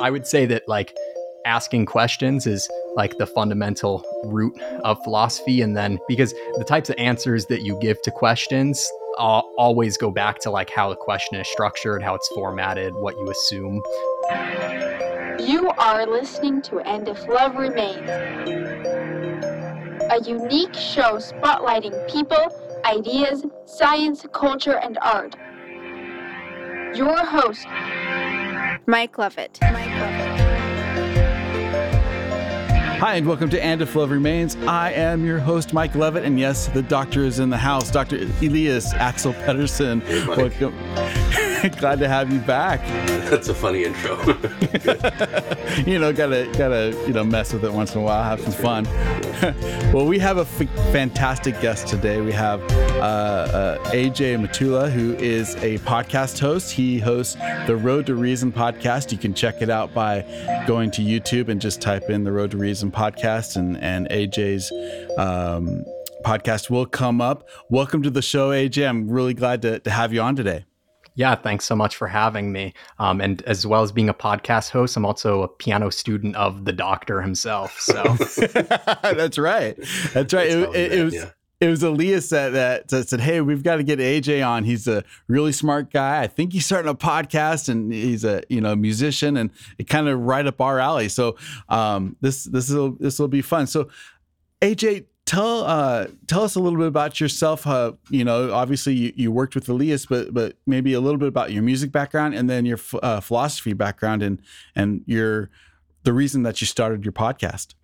[0.00, 0.96] I would say that like
[1.44, 6.96] asking questions is like the fundamental root of philosophy and then because the types of
[6.98, 11.38] answers that you give to questions uh, always go back to like how the question
[11.38, 13.82] is structured how it's formatted what you assume.
[15.38, 18.08] You are listening to and if love remains
[20.10, 22.56] a unique show spotlighting people
[22.86, 25.36] ideas science culture and art.
[26.96, 27.66] Your host
[28.86, 30.30] mike lovett mike lovett
[33.00, 34.56] Hi, and welcome to And If Love Remains.
[34.66, 38.16] I am your host, Mike Levitt, and yes, the doctor is in the house, Dr.
[38.42, 40.02] Elias Axel Pedersen.
[40.02, 40.74] Hey, welcome.
[41.78, 42.80] Glad to have you back.
[43.28, 44.16] That's a funny intro.
[45.86, 48.52] you know, gotta gotta you know mess with it once in a while, have some
[48.52, 48.84] fun.
[49.92, 52.22] well, we have a f- fantastic guest today.
[52.22, 52.62] We have
[52.96, 56.72] uh, uh, AJ Matula, who is a podcast host.
[56.72, 57.34] He hosts
[57.66, 59.12] the Road to Reason podcast.
[59.12, 60.22] You can check it out by
[60.66, 64.72] going to YouTube and just type in the Road to Reason podcast, and and AJ's.
[65.18, 65.84] Um,
[66.24, 67.48] podcast will come up.
[67.70, 68.86] Welcome to the show, AJ.
[68.86, 70.66] I'm really glad to, to have you on today.
[71.20, 72.72] Yeah, thanks so much for having me.
[72.98, 76.64] Um, and as well as being a podcast host, I'm also a piano student of
[76.64, 77.78] the doctor himself.
[77.78, 77.92] So
[79.02, 79.76] that's right.
[80.14, 80.46] That's right.
[80.46, 81.14] It, it, it, was.
[81.14, 81.30] Yeah.
[81.60, 84.64] It was Elias that, that said, "Hey, we've got to get AJ on.
[84.64, 86.22] He's a really smart guy.
[86.22, 90.08] I think he's starting a podcast, and he's a you know musician, and it kind
[90.08, 91.10] of right up our alley.
[91.10, 91.36] So
[91.68, 93.66] um, this this will this will be fun.
[93.66, 93.90] So
[94.62, 97.64] AJ, tell uh, tell us a little bit about yourself.
[97.64, 101.28] Uh, you know, obviously you, you, worked with Elias, but but maybe a little bit
[101.28, 104.42] about your music background and then your uh, philosophy background and
[104.74, 105.48] and your
[106.02, 107.74] the reason that you started your podcast.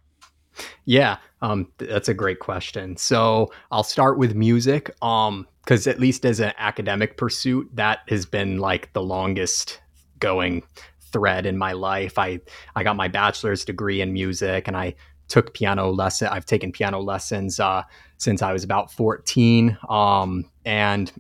[0.87, 2.97] Yeah, um, that's a great question.
[2.97, 8.27] So I'll start with music, um, because at least as an academic pursuit, that has
[8.27, 9.81] been like the longest
[10.19, 10.65] going
[11.13, 12.19] thread in my life.
[12.19, 12.41] I
[12.75, 14.97] I got my bachelor's degree in music, and I
[15.29, 16.29] took piano lesson.
[16.29, 17.83] I've taken piano lessons uh,
[18.19, 19.77] since I was about 14.
[19.89, 21.13] Um, and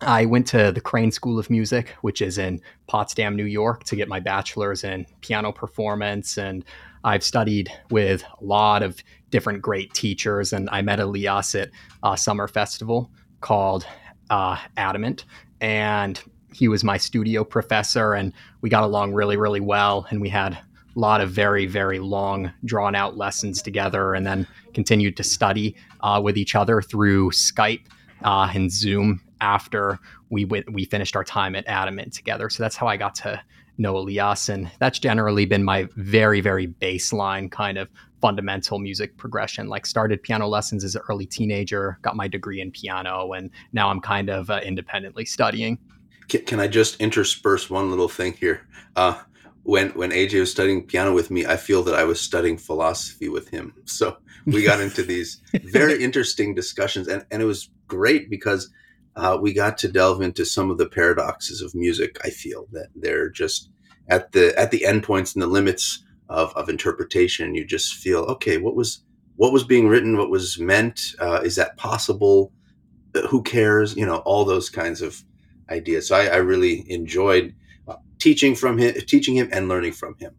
[0.00, 3.96] I went to the Crane School of Music, which is in Potsdam, New York, to
[3.96, 6.36] get my bachelor's in piano performance.
[6.36, 6.64] And
[7.04, 10.52] I've studied with a lot of different great teachers.
[10.52, 11.70] And I met Elias at
[12.02, 13.10] a summer festival
[13.40, 13.86] called
[14.30, 15.24] uh, Adamant.
[15.60, 16.20] And
[16.52, 20.06] he was my studio professor, and we got along really, really well.
[20.10, 20.58] And we had
[21.00, 26.20] lot of very, very long, drawn out lessons together, and then continued to study uh,
[26.22, 27.86] with each other through Skype
[28.22, 29.98] uh, and Zoom after
[30.30, 32.48] we went, we finished our time at Adamant together.
[32.50, 33.40] So that's how I got to
[33.76, 37.88] know Elias, and that's generally been my very, very baseline kind of
[38.20, 39.68] fundamental music progression.
[39.68, 43.90] Like started piano lessons as an early teenager, got my degree in piano, and now
[43.90, 45.78] I'm kind of uh, independently studying.
[46.28, 48.66] Can, can, I just intersperse one little thing here?
[48.96, 49.20] Uh,
[49.64, 53.28] when when AJ was studying piano with me, I feel that I was studying philosophy
[53.28, 53.74] with him.
[53.86, 54.16] So
[54.46, 58.70] we got into these very interesting discussions, and and it was great because
[59.16, 62.18] uh, we got to delve into some of the paradoxes of music.
[62.24, 63.70] I feel that they're just
[64.08, 67.54] at the at the endpoints and the limits of of interpretation.
[67.54, 68.58] You just feel okay.
[68.58, 69.02] What was
[69.36, 70.18] what was being written?
[70.18, 71.00] What was meant?
[71.18, 72.52] Uh, is that possible?
[73.14, 73.96] Uh, who cares?
[73.96, 75.22] You know, all those kinds of
[75.70, 76.08] ideas.
[76.08, 77.54] So I, I really enjoyed
[78.24, 80.32] teaching from him, teaching him, and learning from him.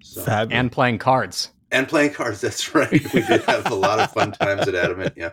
[0.00, 1.50] So, and playing cards.
[1.72, 2.40] And playing cards.
[2.40, 2.90] That's right.
[3.14, 5.14] We did have a lot of fun times at Adamant.
[5.16, 5.30] Yeah.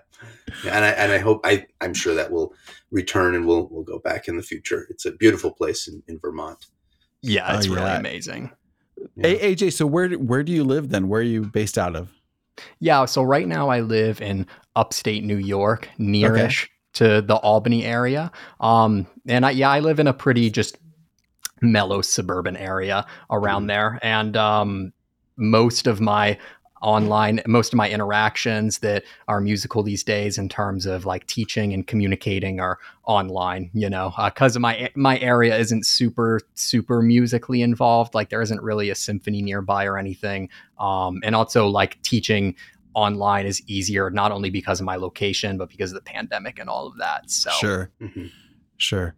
[0.66, 0.76] yeah.
[0.76, 2.54] And I and I hope I I'm sure that will
[2.90, 4.88] return and we'll we'll go back in the future.
[4.90, 6.66] It's a beautiful place in, in Vermont.
[7.22, 7.80] Yeah, it's oh, yeah.
[7.80, 8.52] really amazing.
[9.16, 9.34] Yeah.
[9.34, 11.08] AJ, so where where do you live then?
[11.08, 12.12] Where are you based out of?
[12.80, 16.72] Yeah, so right now I live in upstate New York, nearish okay.
[16.94, 18.32] to the Albany area.
[18.60, 20.78] Um, and I, yeah, I live in a pretty just
[21.62, 23.68] mellow suburban area around mm.
[23.68, 24.00] there.
[24.02, 24.94] And um,
[25.38, 26.38] most of my
[26.82, 31.74] online most of my interactions that are musical these days in terms of like teaching
[31.74, 37.62] and communicating are online you know because uh, my my area isn't super super musically
[37.62, 40.50] involved like there isn't really a symphony nearby or anything
[40.80, 42.56] um, and also like teaching
[42.94, 46.70] online is easier not only because of my location but because of the pandemic and
[46.70, 48.26] all of that so sure mm-hmm.
[48.78, 49.16] sure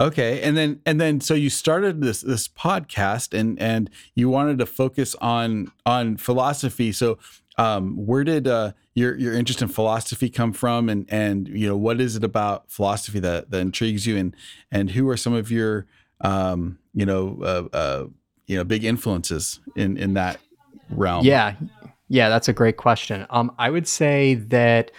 [0.00, 4.58] Okay, and then and then so you started this this podcast and and you wanted
[4.58, 6.90] to focus on on philosophy.
[6.90, 7.18] So
[7.58, 11.76] um, where did uh, your your interest in philosophy come from, and and you know
[11.76, 14.34] what is it about philosophy that that intrigues you, and
[14.72, 15.86] and who are some of your
[16.22, 18.06] um, you know uh, uh,
[18.46, 20.40] you know big influences in in that
[20.88, 21.26] realm?
[21.26, 21.56] Yeah,
[22.08, 23.26] yeah, that's a great question.
[23.28, 24.92] Um, I would say that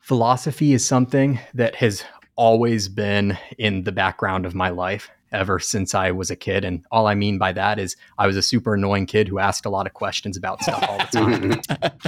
[0.00, 2.04] philosophy is something that has
[2.36, 5.10] always been in the background of my life.
[5.32, 6.64] ever since I was a kid.
[6.64, 9.66] And all I mean by that is I was a super annoying kid who asked
[9.66, 11.56] a lot of questions about stuff all the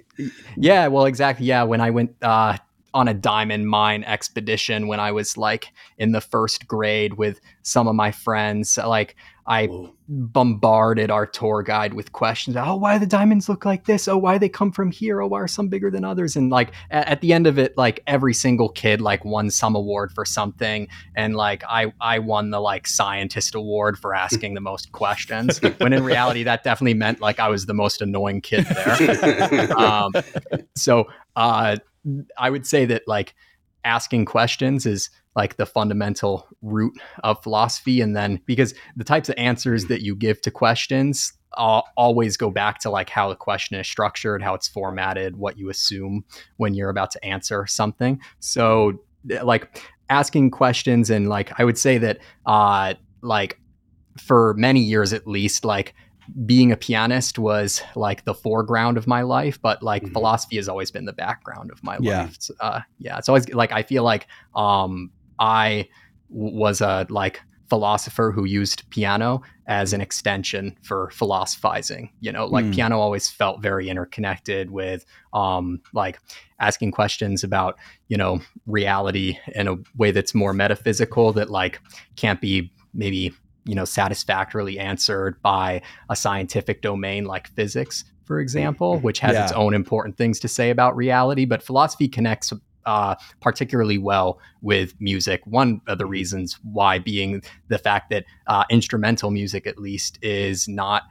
[0.56, 1.46] Yeah, well, exactly.
[1.46, 2.58] Yeah, when I went uh,
[2.94, 7.88] on a diamond mine expedition when I was like in the first grade with some
[7.88, 8.78] of my friends.
[8.78, 9.16] Like
[9.50, 9.92] I Whoa.
[10.08, 12.56] bombarded our tour guide with questions.
[12.56, 14.08] Oh, why the diamonds look like this?
[14.08, 15.22] Oh, why they come from here?
[15.22, 16.36] Oh, why are some bigger than others?
[16.36, 19.76] And like at, at the end of it, like every single kid like won some
[19.76, 20.88] award for something.
[21.16, 25.60] And like I I won the like scientist award for asking the most questions.
[25.80, 29.74] When in reality, that definitely meant like I was the most annoying kid there.
[29.78, 30.12] um,
[30.76, 31.06] so
[31.36, 31.78] uh
[32.38, 33.34] I would say that like
[33.84, 36.94] asking questions is like the fundamental root
[37.24, 41.82] of philosophy and then because the types of answers that you give to questions uh,
[41.96, 45.70] always go back to like how the question is structured how it's formatted what you
[45.70, 46.26] assume
[46.58, 48.92] when you're about to answer something so
[49.42, 53.58] like asking questions and like i would say that uh like
[54.18, 55.96] for many years at least like
[56.46, 60.14] being a pianist was like the foreground of my life, but like mm-hmm.
[60.14, 62.24] philosophy has always been the background of my yeah.
[62.24, 62.38] life.
[62.60, 65.88] Uh, yeah, it's always like I feel like um, I
[66.32, 72.12] w- was a like philosopher who used piano as an extension for philosophizing.
[72.20, 72.74] You know, like mm.
[72.74, 76.20] piano always felt very interconnected with um, like
[76.60, 77.78] asking questions about
[78.08, 81.80] you know reality in a way that's more metaphysical that like
[82.16, 83.34] can't be maybe
[83.66, 89.06] you know satisfactorily answered by a scientific domain like physics for example mm-hmm.
[89.06, 89.44] which has yeah.
[89.44, 92.52] its own important things to say about reality but philosophy connects
[92.90, 95.42] uh, particularly well with music.
[95.46, 100.68] One of the reasons why being the fact that uh, instrumental music, at least, is
[100.68, 101.04] not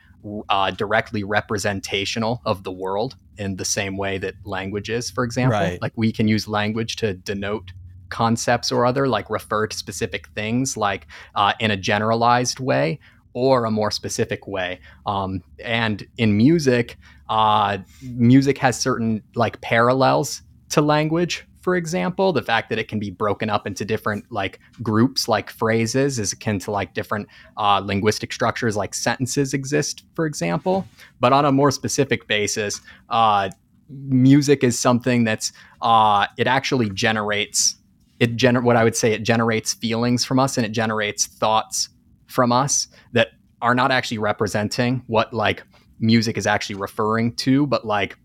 [0.48, 5.60] uh, directly representational of the world in the same way that language is, for example.
[5.60, 5.80] Right.
[5.80, 7.70] Like we can use language to denote
[8.08, 12.98] concepts or other, like refer to specific things, like uh, in a generalized way
[13.34, 14.80] or a more specific way.
[15.06, 16.96] Um, and in music,
[17.28, 21.46] uh, music has certain like parallels to language.
[21.60, 25.50] For example, the fact that it can be broken up into different like groups, like
[25.50, 30.05] phrases, is akin to like different uh, linguistic structures, like sentences exist.
[30.14, 30.87] For example,
[31.20, 33.50] but on a more specific basis, uh,
[33.88, 35.52] music is something that's
[35.82, 37.76] uh, it actually generates
[38.20, 41.88] it gener- what I would say it generates feelings from us and it generates thoughts
[42.26, 43.28] from us that
[43.62, 45.62] are not actually representing what like
[46.00, 48.16] music is actually referring to, but like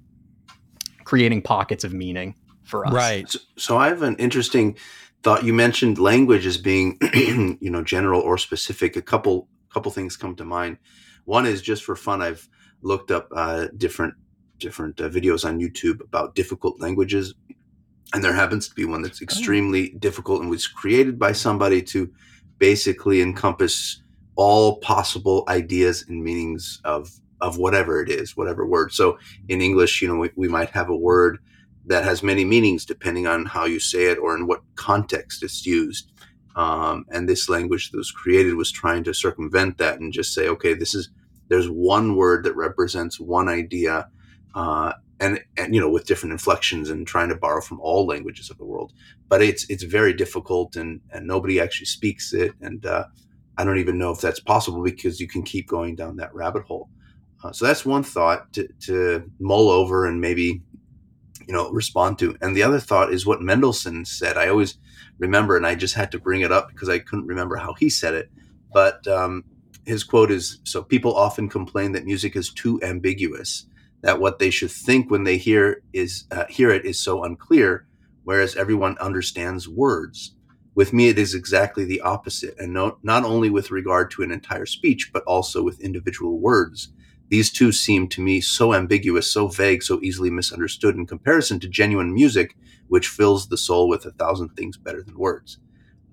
[1.04, 2.36] creating pockets of meaning
[2.74, 2.94] for us.
[2.94, 3.30] Right.
[3.30, 4.78] So, so I have an interesting
[5.22, 5.44] thought.
[5.44, 8.96] You mentioned language as being, you know, general or specific.
[8.96, 10.78] A couple couple things come to mind.
[11.26, 12.24] One is just for fun.
[12.24, 12.50] I've
[12.82, 14.16] looked up uh, different
[14.58, 17.36] different uh, videos on YouTube about difficult languages
[18.14, 19.28] and there happens to be one that's oh.
[19.28, 19.98] extremely oh.
[20.00, 22.12] difficult and was created by somebody to
[22.58, 24.02] basically encompass
[24.36, 27.12] all possible ideas and meanings of
[27.42, 29.18] of whatever it is whatever word so
[29.50, 31.40] in english you know we, we might have a word
[31.86, 35.66] that has many meanings depending on how you say it or in what context it's
[35.66, 36.12] used.
[36.56, 40.48] Um, and this language that was created was trying to circumvent that and just say
[40.48, 41.10] okay this is
[41.50, 44.08] there's one word that represents one idea
[44.54, 48.50] uh, and and you know with different inflections and trying to borrow from all languages
[48.50, 48.94] of the world.
[49.30, 52.54] But it's it's very difficult and and nobody actually speaks it.
[52.62, 53.06] And uh,
[53.58, 56.64] i don't even know if that's possible because you can keep going down that rabbit
[56.64, 56.90] hole.
[57.44, 60.62] Uh, so that's one thought to, to mull over and maybe
[61.48, 64.78] you know respond to and the other thought is what mendelssohn said i always
[65.20, 67.90] remember and i just had to bring it up because i couldn't remember how he
[67.90, 68.30] said it
[68.74, 69.44] but um,
[69.86, 73.66] his quote is so people often complain that music is too ambiguous
[74.04, 77.88] that what they should think when they hear is uh, hear it is so unclear,
[78.26, 80.36] whereas everyone understands words.
[80.76, 84.32] With me, it is exactly the opposite, and no, not only with regard to an
[84.32, 86.90] entire speech, but also with individual words.
[87.34, 91.68] These two seem to me so ambiguous, so vague, so easily misunderstood in comparison to
[91.68, 92.56] genuine music,
[92.90, 95.58] which fills the soul with a thousand things better than words.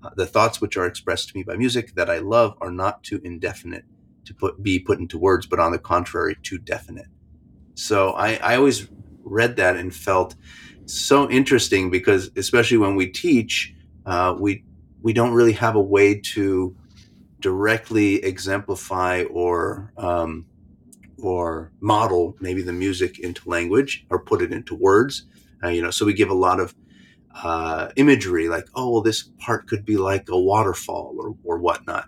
[0.01, 3.03] Uh, the thoughts which are expressed to me by music that I love are not
[3.03, 3.85] too indefinite
[4.25, 7.05] to put, be put into words, but on the contrary, too definite.
[7.75, 8.87] So I, I always
[9.23, 10.33] read that and felt
[10.87, 13.75] so interesting because especially when we teach,
[14.07, 14.63] uh, we
[15.03, 16.75] we don't really have a way to
[17.39, 20.47] directly exemplify or um,
[21.21, 25.25] or model maybe the music into language or put it into words.
[25.63, 26.73] Uh, you know, so we give a lot of
[27.43, 32.05] uh, imagery like, oh, well, this part could be like a waterfall or or whatnot.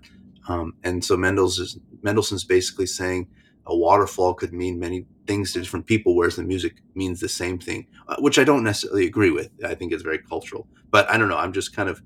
[0.47, 3.27] Um, and so Mendelssohn's Mendelssohn's basically saying
[3.65, 7.57] a waterfall could mean many things to different people, whereas the music means the same
[7.57, 9.49] thing, uh, which I don't necessarily agree with.
[9.63, 11.37] I think it's very cultural, but I don't know.
[11.37, 12.01] I'm just kind of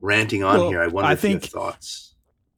[0.00, 0.82] ranting on well, here.
[0.82, 2.14] I wonder I if think, you have thoughts.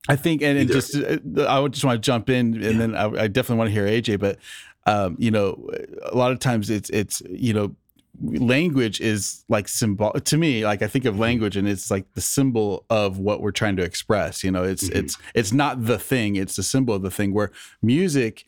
[0.08, 2.72] I think, and, and just uh, I would just want to jump in, and yeah.
[2.72, 4.18] then I, I, definitely want to hear AJ.
[4.18, 4.38] But
[4.86, 5.68] um, you know,
[6.10, 7.76] a lot of times it's it's you know,
[8.22, 10.64] language is like symbol to me.
[10.64, 11.22] Like I think of mm-hmm.
[11.22, 14.42] language, and it's like the symbol of what we're trying to express.
[14.42, 14.98] You know, it's mm-hmm.
[14.98, 17.34] it's it's not the thing; it's the symbol of the thing.
[17.34, 17.50] Where
[17.82, 18.46] music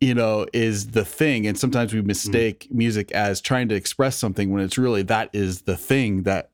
[0.00, 2.08] you know is the thing and sometimes we mm-hmm.
[2.08, 6.24] mistake mm music as trying to express something when it's really that is the thing
[6.24, 6.50] that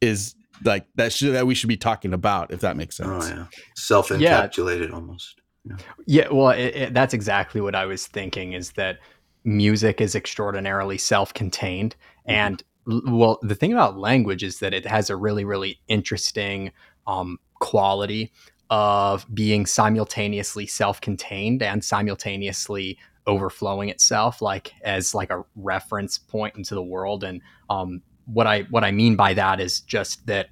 [0.00, 0.34] is
[0.64, 3.32] like that should that we should be talking about if that makes oh, sense.
[3.32, 3.46] Oh yeah,
[3.76, 4.94] self encapsulated yeah.
[4.94, 5.40] almost.
[5.64, 8.52] Yeah, yeah well, it, it, that's exactly what I was thinking.
[8.52, 8.98] Is that
[9.44, 11.96] music is extraordinarily self contained,
[12.28, 12.30] mm-hmm.
[12.30, 12.64] and
[13.06, 16.72] well, the thing about language is that it has a really really interesting
[17.06, 18.32] um, quality
[18.70, 26.74] of being simultaneously self-contained and simultaneously overflowing itself like as like a reference point into
[26.74, 30.48] the world and um, what I what I mean by that is just that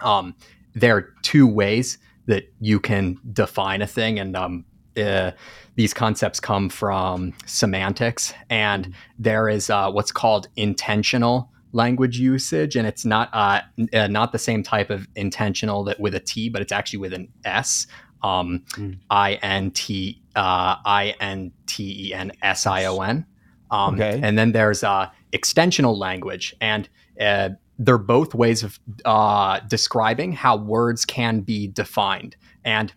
[0.00, 0.34] um,
[0.74, 4.64] there are two ways that you can define a thing, and um,
[4.96, 5.32] uh,
[5.74, 12.86] these concepts come from semantics, and there is uh, what's called intensional language usage, and
[12.86, 13.60] it's not uh,
[13.92, 17.12] uh, not the same type of intentional that with a T, but it's actually with
[17.12, 17.86] an S.
[18.22, 18.98] Um, mm.
[19.08, 23.26] I N T uh, I N T E N S I O N.
[23.70, 24.20] Um, okay.
[24.22, 26.88] And then there's uh, extensional language, and
[27.20, 32.36] uh, they're both ways of uh, describing how words can be defined.
[32.64, 32.92] And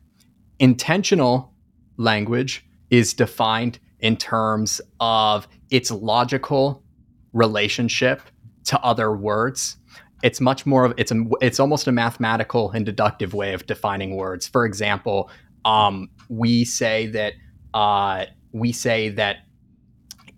[0.59, 1.53] intensional
[1.97, 6.83] language is defined in terms of its logical
[7.31, 8.21] relationship
[8.65, 9.77] to other words.
[10.21, 14.15] It's much more of it's a it's almost a mathematical and deductive way of defining
[14.15, 14.47] words.
[14.47, 15.29] For example,
[15.65, 17.33] um, we say that
[17.73, 19.37] uh, we say that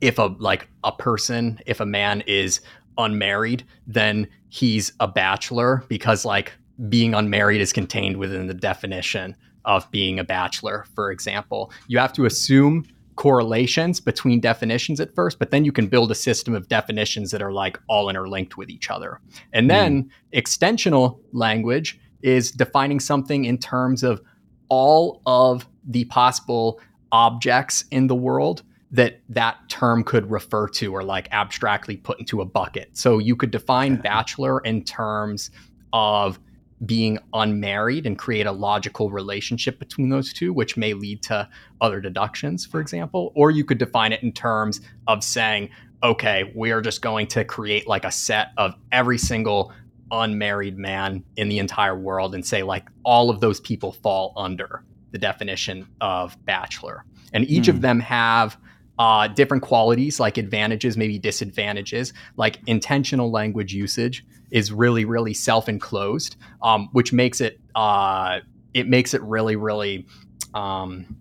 [0.06, 2.62] if a like a person, if a man is
[2.98, 6.54] unmarried, then he's a bachelor because like
[6.90, 9.36] being unmarried is contained within the definition
[9.66, 11.72] of being a bachelor, for example.
[11.88, 12.86] You have to assume
[13.16, 17.42] correlations between definitions at first, but then you can build a system of definitions that
[17.42, 19.20] are like all interlinked with each other.
[19.54, 20.10] And then mm.
[20.40, 24.22] extensional language is defining something in terms of
[24.70, 26.80] all of the possible
[27.12, 28.62] objects in the world
[28.96, 32.90] that that term could refer to or like abstractly put into a bucket.
[32.94, 35.52] So you could define bachelor in terms
[35.92, 36.40] of
[36.86, 41.48] being unmarried and create a logical relationship between those two, which may lead to
[41.82, 43.32] other deductions, for example.
[43.36, 45.70] Or you could define it in terms of saying,
[46.04, 49.74] okay, we are just going to create like a set of every single
[50.12, 54.84] unmarried man in the entire world and say, like, all of those people fall under
[55.12, 57.04] the definition of bachelor.
[57.34, 57.82] And each of hmm.
[57.82, 58.58] them have
[58.98, 66.38] uh, different qualities like advantages, maybe disadvantages, like intensional language usage is really, really self-enclosed,
[66.62, 68.40] um, which makes it uh,
[68.74, 70.06] it makes it really, really
[70.54, 71.18] um,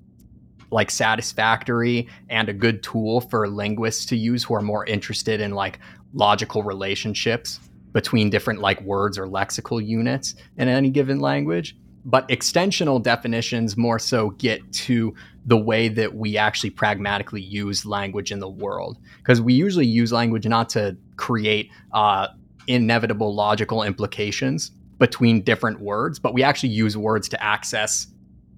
[0.71, 5.53] like satisfactory and a good tool for linguists to use who are more interested in
[5.53, 5.79] like
[6.13, 7.61] logical relationships
[7.93, 11.77] between different like words or lexical units in any given language.
[12.05, 15.15] But extensional definitions more so get to
[15.47, 18.99] the way that we actually pragmatically use language in the world.
[19.19, 22.29] Because we usually use language not to create uh,
[22.67, 28.07] inevitable logical implications between different words, but we actually use words to access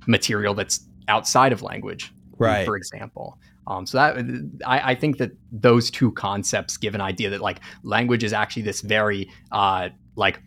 [0.06, 2.12] material that's outside of language.
[2.38, 2.66] Right.
[2.66, 3.38] For example.
[3.66, 7.58] Um, so that I, I, think that those two concepts give an idea that like
[7.82, 10.40] language is actually this very uh, like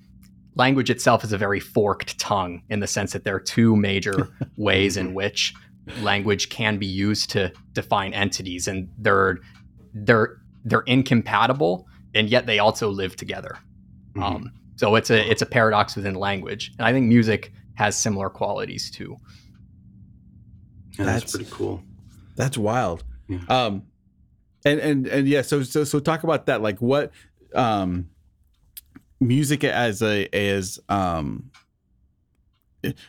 [0.56, 4.30] language itself is a very forked tongue in the sense that there are two major
[4.58, 5.54] ways in which
[6.02, 9.38] language can be used to define entities and they're
[9.94, 13.58] they're they're incompatible and yet they also live together.
[14.16, 14.24] Mm-hmm.
[14.24, 18.30] um, so it's a it's a paradox within language and i think music has similar
[18.30, 19.16] qualities too.
[20.98, 21.82] Yeah, that's, that's, pretty cool.
[22.36, 23.04] that's wild.
[23.28, 23.40] Yeah.
[23.48, 23.84] um
[24.66, 27.12] and and and yeah so so so talk about that like what
[27.56, 28.10] um
[29.20, 31.52] music as a as um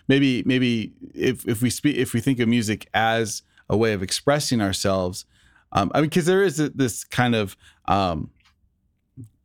[0.08, 4.02] maybe maybe if if we speak if we think of music as a way of
[4.02, 5.24] expressing ourselves
[5.72, 8.30] um, i mean because there is this kind of um,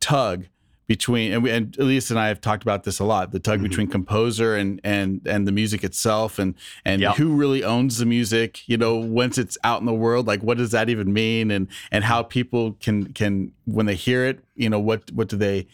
[0.00, 0.46] tug
[0.86, 3.56] between and we and Elias and I have talked about this a lot the tug
[3.56, 3.68] mm-hmm.
[3.68, 6.54] between composer and and and the music itself and
[6.84, 7.16] and yep.
[7.16, 10.58] who really owns the music you know once it's out in the world like what
[10.58, 14.70] does that even mean and and how people can can when they hear it you
[14.70, 15.66] know what what do they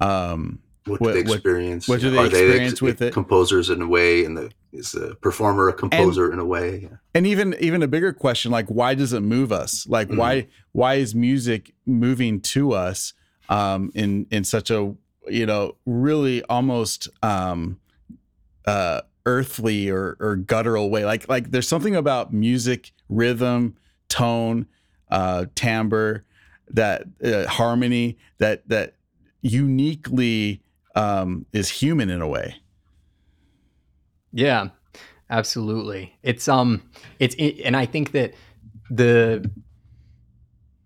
[0.00, 1.88] um what, what do they experience?
[1.88, 3.12] What, what do they Are experience they ex- with it?
[3.12, 6.88] Composers in a way, and the is the performer a composer and, in a way.
[7.14, 9.86] And even even a bigger question, like why does it move us?
[9.88, 13.12] Like mm why why is music moving to us
[13.48, 14.94] um, in in such a
[15.30, 17.78] you know, really almost um,
[18.66, 21.04] uh, earthly or, or guttural way.
[21.04, 23.76] Like like there's something about music, rhythm,
[24.08, 24.66] tone,
[25.10, 26.24] uh, timbre,
[26.68, 28.94] that uh, harmony that that
[29.42, 30.62] uniquely
[30.94, 32.56] um, is human in a way.
[34.32, 34.68] Yeah,
[35.28, 36.16] absolutely.
[36.22, 36.82] It's um,
[37.18, 38.34] it's it, and I think that
[38.90, 39.50] the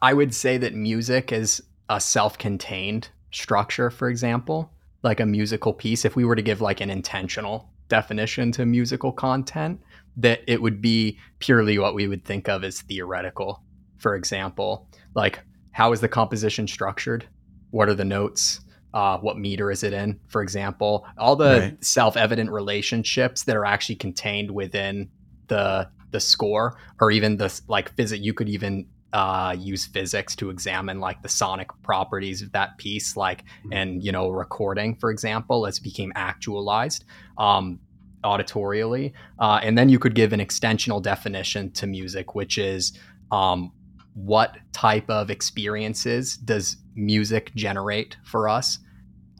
[0.02, 4.70] I would say that music is a self-contained structure, for example,
[5.02, 6.04] like a musical piece.
[6.04, 9.80] If we were to give like an intensional definition to musical content,
[10.16, 13.62] that it would be purely what we would think of as theoretical.
[13.98, 15.40] For example, like
[15.72, 17.26] how is the composition structured?
[17.70, 18.60] What are the notes?
[18.94, 20.20] Uh, what meter is it in?
[20.28, 21.84] For example, all the right.
[21.84, 25.10] self-evident relationships that are actually contained within
[25.48, 28.22] the the score, or even the like physics.
[28.22, 33.16] You could even uh, use physics to examine like the sonic properties of that piece,
[33.16, 33.72] like mm-hmm.
[33.72, 37.04] and you know recording, for example, as it became actualized
[37.36, 37.80] um,
[38.22, 42.96] auditorially, uh, and then you could give an extensional definition to music, which is
[43.32, 43.72] um,
[44.14, 48.78] what type of experiences does music generate for us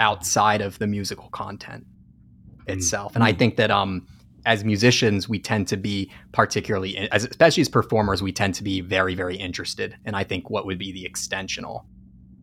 [0.01, 2.73] outside of the musical content mm-hmm.
[2.73, 3.23] itself, mm-hmm.
[3.23, 3.39] and I mm.
[3.39, 4.07] think that um
[4.47, 8.81] as musicians, we tend to be particularly, as especially as performers, we tend to be
[8.81, 9.97] very, very interested.
[10.05, 11.85] And I think what would be the extensional,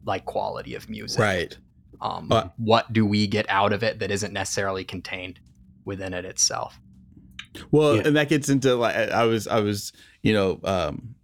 [0.05, 1.57] like quality of music, right?
[2.01, 5.39] Um, but, what do we get out of it that isn't necessarily contained
[5.85, 6.79] within it itself?
[7.69, 8.03] Well, yeah.
[8.05, 9.93] and that gets into like I was, I was,
[10.23, 11.15] you know, um,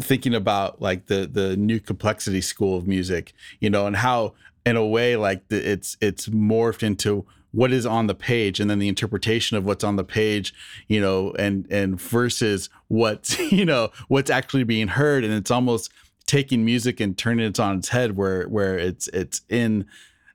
[0.00, 4.34] thinking about like the the new complexity school of music, you know, and how
[4.68, 8.70] in a way like the, it's it's morphed into what is on the page and
[8.70, 10.52] then the interpretation of what's on the page
[10.86, 15.24] you know and and versus what's you know what's actually being heard.
[15.24, 15.90] And it's almost
[16.26, 19.86] taking music and turning it on its head where where it's it's in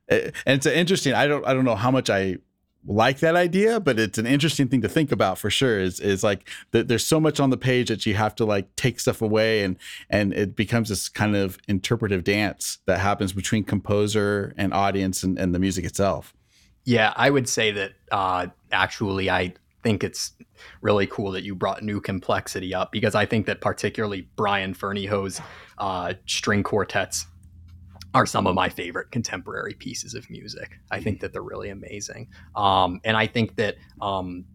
[0.09, 1.13] eh, and it's interesting.
[1.13, 2.37] I don't i don't know how much i
[2.85, 6.23] like that idea but it's an interesting thing to think about for sure is is
[6.23, 9.21] like that there's so much on the page that you have to like take stuff
[9.21, 9.77] away and
[10.09, 15.37] and it becomes this kind of interpretive dance that happens between composer and audience and,
[15.37, 16.33] and the music itself.
[16.85, 20.33] Yeah, I would say that uh, actually, I think it's
[20.81, 25.41] really cool that you brought new complexity up because I think that particularly Brian Ferneyhough's
[25.77, 27.25] uh, string quartets
[28.13, 30.79] are some of my favorite contemporary pieces of music.
[30.91, 34.45] I think that they're really amazing, um, and I think that um,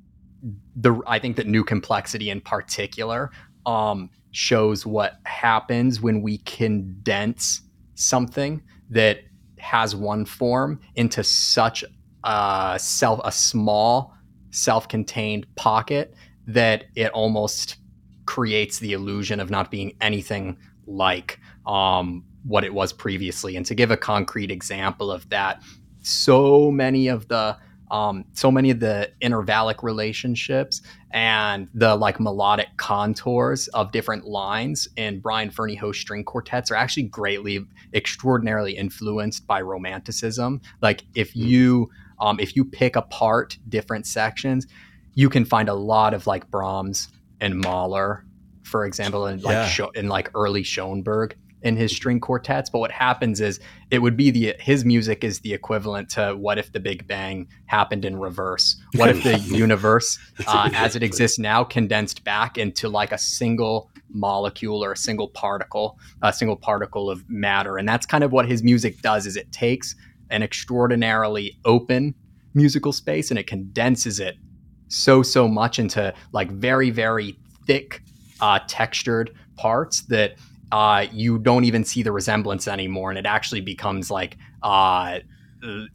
[0.77, 3.31] the I think that new complexity in particular
[3.67, 7.63] um, shows what happens when we condense
[7.95, 9.21] something that
[9.59, 11.85] has one form into such
[12.25, 14.15] uh, self a small
[14.51, 16.15] self-contained pocket
[16.47, 17.77] that it almost
[18.25, 23.57] creates the illusion of not being anything like um, what it was previously.
[23.57, 25.63] And to give a concrete example of that,
[26.03, 27.57] so many of the
[27.91, 34.89] um, so many of the intervallic relationships and the like melodic contours of different lines
[34.97, 40.61] in Brian Ferneyhough string quartets are actually greatly, extraordinarily influenced by romanticism.
[40.83, 41.41] Like if hmm.
[41.41, 44.67] you um, if you pick apart different sections,
[45.15, 47.09] you can find a lot of like Brahms
[47.41, 48.25] and Mahler,
[48.65, 49.87] for example, and like yeah.
[49.95, 52.71] in like early Schoenberg in his string quartets.
[52.71, 56.59] But what happens is it would be the his music is the equivalent to what
[56.59, 58.81] if the Big Bang happened in reverse?
[58.95, 63.91] What if the universe, uh, as it exists now, condensed back into like a single
[64.11, 67.77] molecule or a single particle, a single particle of matter?
[67.77, 69.27] And that's kind of what his music does.
[69.27, 69.95] Is it takes
[70.31, 72.15] an extraordinarily open
[72.55, 74.37] musical space and it condenses it
[74.89, 78.03] so so much into like very very thick
[78.41, 80.35] uh, textured parts that
[80.73, 85.19] uh, you don't even see the resemblance anymore and it actually becomes like uh,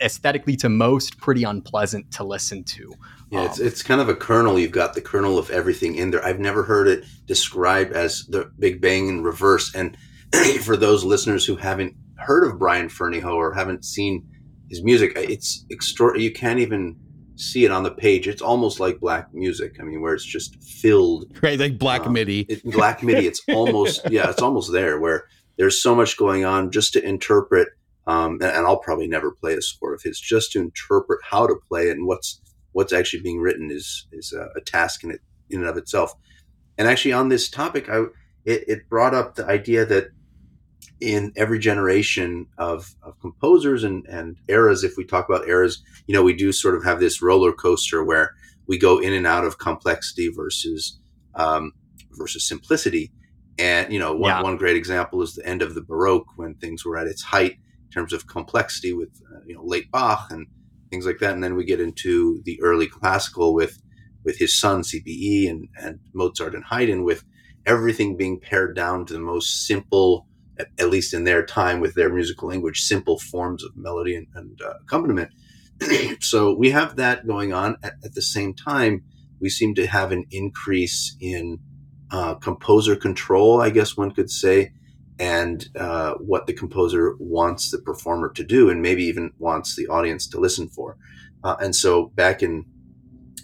[0.02, 2.94] aesthetically to most pretty unpleasant to listen to
[3.30, 6.12] yeah um, it's, it's kind of a kernel you've got the kernel of everything in
[6.12, 9.98] there i've never heard it described as the big bang in reverse and
[10.62, 14.28] for those listeners who haven't heard of Brian Ferneyhough or haven't seen
[14.70, 16.24] his music, it's extraordinary.
[16.24, 16.96] You can't even
[17.36, 18.28] see it on the page.
[18.28, 19.78] It's almost like black music.
[19.80, 21.60] I mean, where it's just filled, right?
[21.60, 22.42] Like black um, MIDI.
[22.42, 23.28] It, black MIDI.
[23.28, 25.26] It's almost yeah, it's almost there where
[25.58, 27.70] there's so much going on just to interpret.
[28.06, 30.20] Um, and, and, I'll probably never play a score of his.
[30.20, 32.42] Just to interpret how to play it and what's
[32.74, 36.14] what's actually being written is is a, a task in it in and of itself.
[36.78, 38.06] And actually, on this topic, I
[38.46, 40.08] it, it brought up the idea that
[41.04, 46.14] in every generation of, of composers and, and eras, if we talk about eras, you
[46.14, 48.34] know, we do sort of have this roller coaster where
[48.68, 51.00] we go in and out of complexity versus
[51.36, 51.74] um,
[52.12, 53.12] versus simplicity.
[53.60, 54.42] And you know, one, yeah.
[54.42, 57.52] one great example is the end of the Baroque when things were at its height
[57.52, 60.48] in terms of complexity with uh, you know late Bach and
[60.90, 61.34] things like that.
[61.34, 63.82] And then we get into the early classical with
[64.24, 67.26] with his son CPE and and Mozart and Haydn with
[67.66, 72.14] everything being pared down to the most simple, at, least in their time with their
[72.14, 75.32] musical language, simple forms of melody and, and uh, accompaniment.
[76.20, 79.04] so we have that going on at, at, the same time.
[79.40, 81.60] We seem to have an increase in
[82.12, 84.72] uh, composer control, I guess one could say,
[85.20, 89.88] and uh, what the composer wants the performer to do, and maybe even wants the
[89.88, 90.98] audience to listen for.
[91.44, 92.66] Uh, and so back in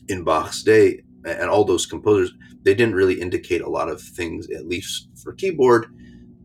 [0.07, 2.31] in Bach's day, and all those composers,
[2.63, 5.87] they didn't really indicate a lot of things, at least for keyboard,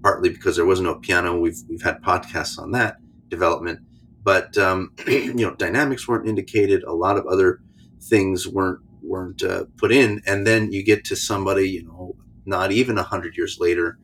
[0.04, 1.36] partly because there was no piano.
[1.36, 2.98] We've we've had podcasts on that
[3.30, 3.80] development,
[4.22, 6.84] but um, you know, dynamics weren't indicated.
[6.84, 7.60] A lot of other
[8.02, 12.14] things weren't weren't uh, put in, and then you get to somebody, you know,
[12.44, 13.98] not even a hundred years later,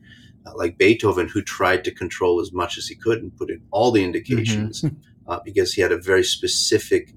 [0.47, 3.61] uh, like Beethoven, who tried to control as much as he could and put in
[3.69, 4.95] all the indications mm-hmm.
[5.31, 7.13] uh, because he had a very specific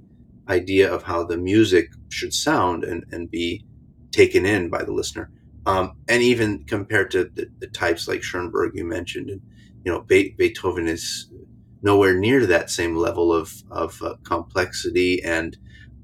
[0.51, 3.65] idea of how the music should sound and, and be
[4.11, 5.31] taken in by the listener.
[5.67, 9.41] Um, and even compared to the, the, types like Schoenberg you mentioned, and
[9.83, 11.31] you know Be- Beethoven is
[11.81, 15.57] nowhere near that same level of of uh, complexity and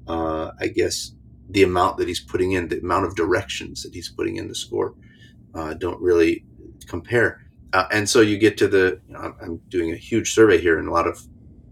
[0.07, 1.11] uh, I guess
[1.49, 4.55] the amount that he's putting in, the amount of directions that he's putting in the
[4.55, 4.95] score,
[5.53, 6.45] uh, don't really
[6.87, 7.45] compare.
[7.73, 10.79] Uh, and so you get to the, you know, I'm doing a huge survey here
[10.79, 11.21] and a lot of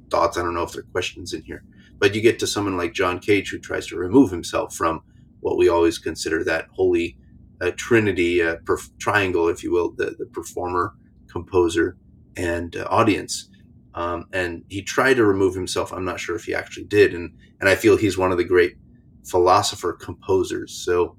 [0.10, 0.38] thoughts.
[0.38, 1.64] I don't know if there are questions in here,
[1.98, 5.02] but you get to someone like John Cage who tries to remove himself from
[5.40, 7.18] what we always consider that holy
[7.62, 10.94] uh, trinity, uh, perf- triangle, if you will, the, the performer,
[11.28, 11.98] composer,
[12.38, 13.50] and uh, audience.
[13.96, 15.92] Um, and he tried to remove himself.
[15.92, 17.14] I'm not sure if he actually did.
[17.14, 18.76] And, and I feel he's one of the great
[19.26, 20.74] philosopher composers.
[20.74, 21.18] So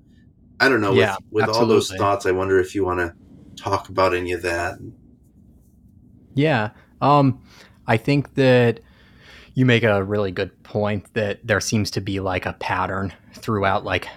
[0.60, 0.92] I don't know.
[0.92, 3.14] Yeah, with, with all those thoughts, I wonder if you want to
[3.62, 4.78] talk about any of that.
[6.34, 6.70] Yeah.
[7.00, 7.42] Um,
[7.86, 8.80] I think that
[9.54, 13.84] you make a really good point that there seems to be like a pattern throughout
[13.84, 14.08] like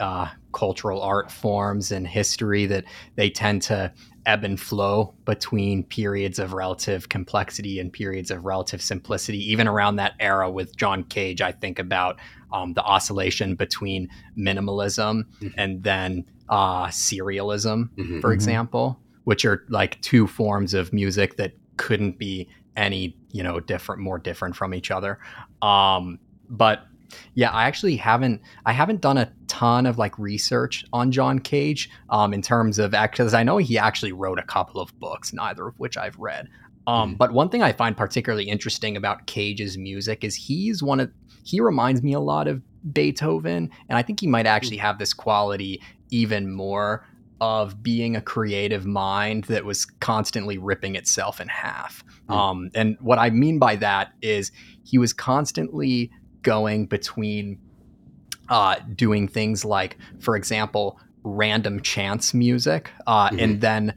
[0.00, 2.84] uh, cultural art forms and history that
[3.16, 3.92] they tend to
[4.26, 9.38] ebb and flow between periods of relative complexity and periods of relative simplicity.
[9.50, 12.18] Even around that era with John Cage, I think about
[12.52, 15.48] um, the oscillation between minimalism mm-hmm.
[15.56, 18.20] and then uh, serialism, mm-hmm.
[18.20, 18.32] for mm-hmm.
[18.32, 24.00] example, which are like two forms of music that couldn't be any you know different
[24.00, 25.18] more different from each other
[25.62, 26.86] um but
[27.34, 31.90] yeah i actually haven't i haven't done a ton of like research on john cage
[32.10, 35.66] um in terms of because i know he actually wrote a couple of books neither
[35.66, 36.48] of which i've read
[36.88, 37.18] um, mm.
[37.18, 41.10] but one thing I find particularly interesting about Cage's music is he's one of
[41.44, 45.12] he reminds me a lot of Beethoven, and I think he might actually have this
[45.12, 47.06] quality even more
[47.40, 52.02] of being a creative mind that was constantly ripping itself in half.
[52.28, 52.34] Mm.
[52.34, 54.50] Um, and what I mean by that is
[54.82, 56.10] he was constantly
[56.42, 57.58] going between
[58.48, 63.38] uh, doing things like, for example, random chance music, uh, mm-hmm.
[63.38, 63.94] and then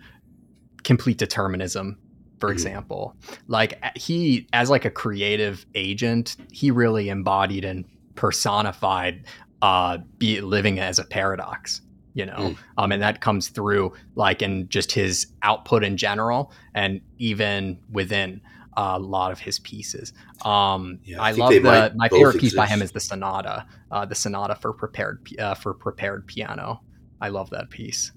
[0.83, 1.97] complete determinism.
[2.39, 2.53] For mm-hmm.
[2.53, 3.15] example,
[3.47, 9.25] like he, as like a creative agent, he really embodied and personified
[9.61, 11.81] uh, be living as a paradox
[12.13, 12.57] you know mm.
[12.77, 18.41] um, and that comes through like in just his output in general and even within
[18.77, 22.67] a lot of his pieces um, yeah, I, I love the my favorite piece by
[22.67, 26.81] him is the sonata uh, the sonata for prepared uh, for prepared piano
[27.19, 28.11] i love that piece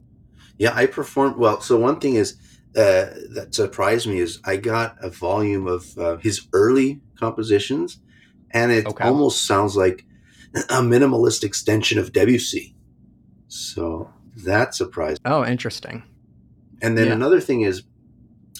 [0.58, 2.36] yeah i performed well so one thing is
[2.76, 7.98] uh, that surprised me is i got a volume of uh, his early compositions
[8.50, 9.04] and it okay.
[9.04, 10.04] almost sounds like
[10.54, 12.74] a minimalist extension of debussy
[13.48, 15.24] so that surprised.
[15.24, 15.30] Me.
[15.30, 16.02] Oh, interesting.
[16.82, 17.12] And then yeah.
[17.12, 17.84] another thing is,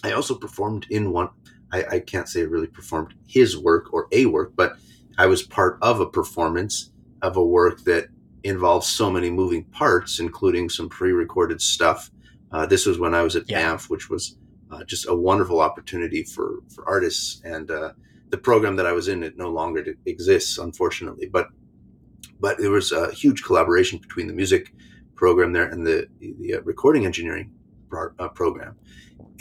[0.02, 1.30] I also performed in one.
[1.72, 4.76] I, I can't say I really performed his work or a work, but
[5.18, 6.90] I was part of a performance
[7.22, 8.08] of a work that
[8.42, 12.10] involves so many moving parts, including some pre-recorded stuff.
[12.52, 13.60] Uh, this was when I was at yeah.
[13.60, 14.36] Banff, which was
[14.70, 17.40] uh, just a wonderful opportunity for for artists.
[17.44, 17.92] And uh,
[18.28, 21.28] the program that I was in, it no longer exists, unfortunately.
[21.32, 21.48] But
[22.40, 24.74] but there was a huge collaboration between the music
[25.14, 27.52] program there and the, the uh, recording engineering
[27.88, 28.76] pro- uh, program.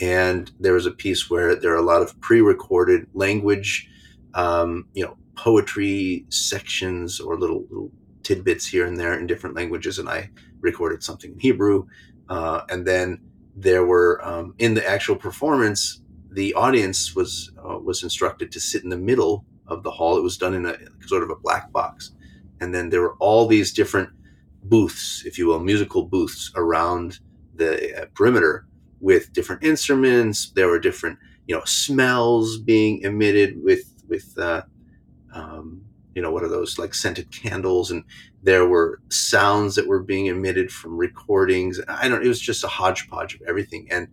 [0.00, 3.88] And there was a piece where there are a lot of pre-recorded language,
[4.34, 7.90] um, you know, poetry sections or little little
[8.22, 9.98] tidbits here and there in different languages.
[9.98, 11.86] And I recorded something in Hebrew,
[12.28, 13.20] uh, and then
[13.54, 18.82] there were um, in the actual performance, the audience was uh, was instructed to sit
[18.82, 20.16] in the middle of the hall.
[20.16, 22.12] It was done in a sort of a black box,
[22.60, 24.10] and then there were all these different
[24.64, 27.20] booths, if you will, musical booths around
[27.54, 28.66] the uh, perimeter
[29.04, 30.50] with different instruments.
[30.56, 34.62] There were different you know smells being emitted with with uh,
[35.32, 37.90] um, you know what are those like scented candles?
[37.90, 38.04] And
[38.42, 41.80] there were sounds that were being emitted from recordings.
[41.86, 43.86] I don't it was just a hodgepodge of everything.
[43.90, 44.08] And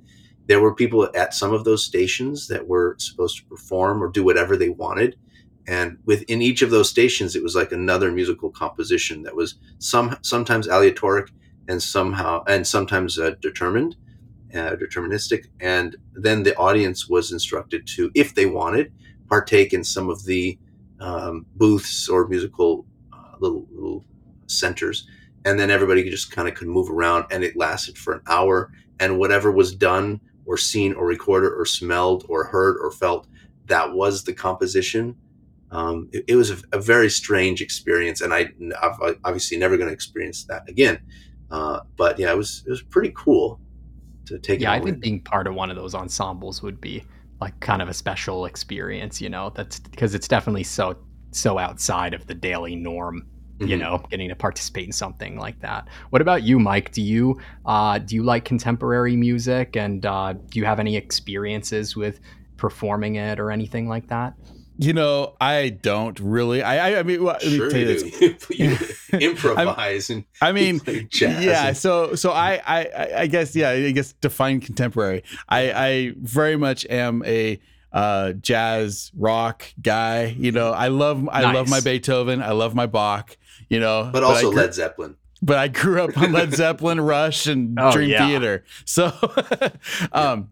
[0.47, 4.25] there were people at some of those stations that were supposed to perform or do
[4.25, 5.15] whatever they wanted.
[5.67, 10.17] And within each of those stations it was like another musical composition that was some
[10.21, 11.31] sometimes aleatoric
[11.69, 13.95] and somehow and sometimes uh, determined
[14.53, 18.91] uh, deterministic and then the audience was instructed to if they wanted
[19.31, 20.59] partake in some of the
[20.99, 24.05] um, booths or musical uh, little little
[24.45, 25.07] centers,
[25.45, 28.71] and then everybody just kind of could move around, and it lasted for an hour.
[28.99, 33.25] And whatever was done or seen or recorded or smelled or heard or felt,
[33.65, 35.15] that was the composition.
[35.71, 38.73] Um, it, it, was a, a, very strange experience, and I, am
[39.23, 40.99] obviously never going to experience that again.
[41.49, 43.59] Uh, but yeah, it was it was pretty cool
[44.25, 44.59] to take.
[44.61, 44.99] Yeah, I think in.
[44.99, 47.03] being part of one of those ensembles would be
[47.39, 49.51] like kind of a special experience, you know.
[49.53, 50.97] That's because it's definitely so
[51.31, 53.25] so outside of the daily norm
[53.59, 53.79] you mm-hmm.
[53.79, 57.97] know getting to participate in something like that what about you mike do you uh,
[57.99, 62.19] do you like contemporary music and uh, do you have any experiences with
[62.57, 64.33] performing it or anything like that
[64.81, 66.63] you know, I don't really.
[66.63, 68.77] I, I, I mean, well, sure you, you
[69.13, 70.81] improvise and I mean,
[71.13, 71.67] yeah.
[71.67, 71.77] And...
[71.77, 73.69] So, so I, I, I guess, yeah.
[73.69, 75.23] I guess define contemporary.
[75.47, 77.59] I, I very much am a
[77.93, 80.35] uh, jazz rock guy.
[80.37, 81.55] You know, I love, I nice.
[81.55, 82.41] love my Beethoven.
[82.41, 83.37] I love my Bach.
[83.69, 85.15] You know, but, but also grew, Led Zeppelin.
[85.43, 88.27] But I grew up on Led Zeppelin, Rush, and oh, Dream yeah.
[88.27, 88.65] Theater.
[88.85, 89.13] So,
[90.11, 90.49] um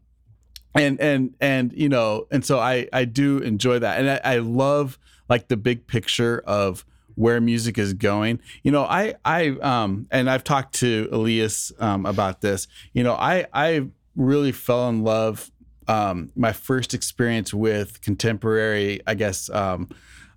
[0.80, 4.00] and and and you know and so i i do enjoy that.
[4.00, 8.40] And i, I love like the big picture of where music is going.
[8.64, 12.68] You know i i um and i've talked to elias um, about this.
[12.94, 15.52] You know i i really fell in love
[15.88, 19.90] um my first experience with contemporary i guess um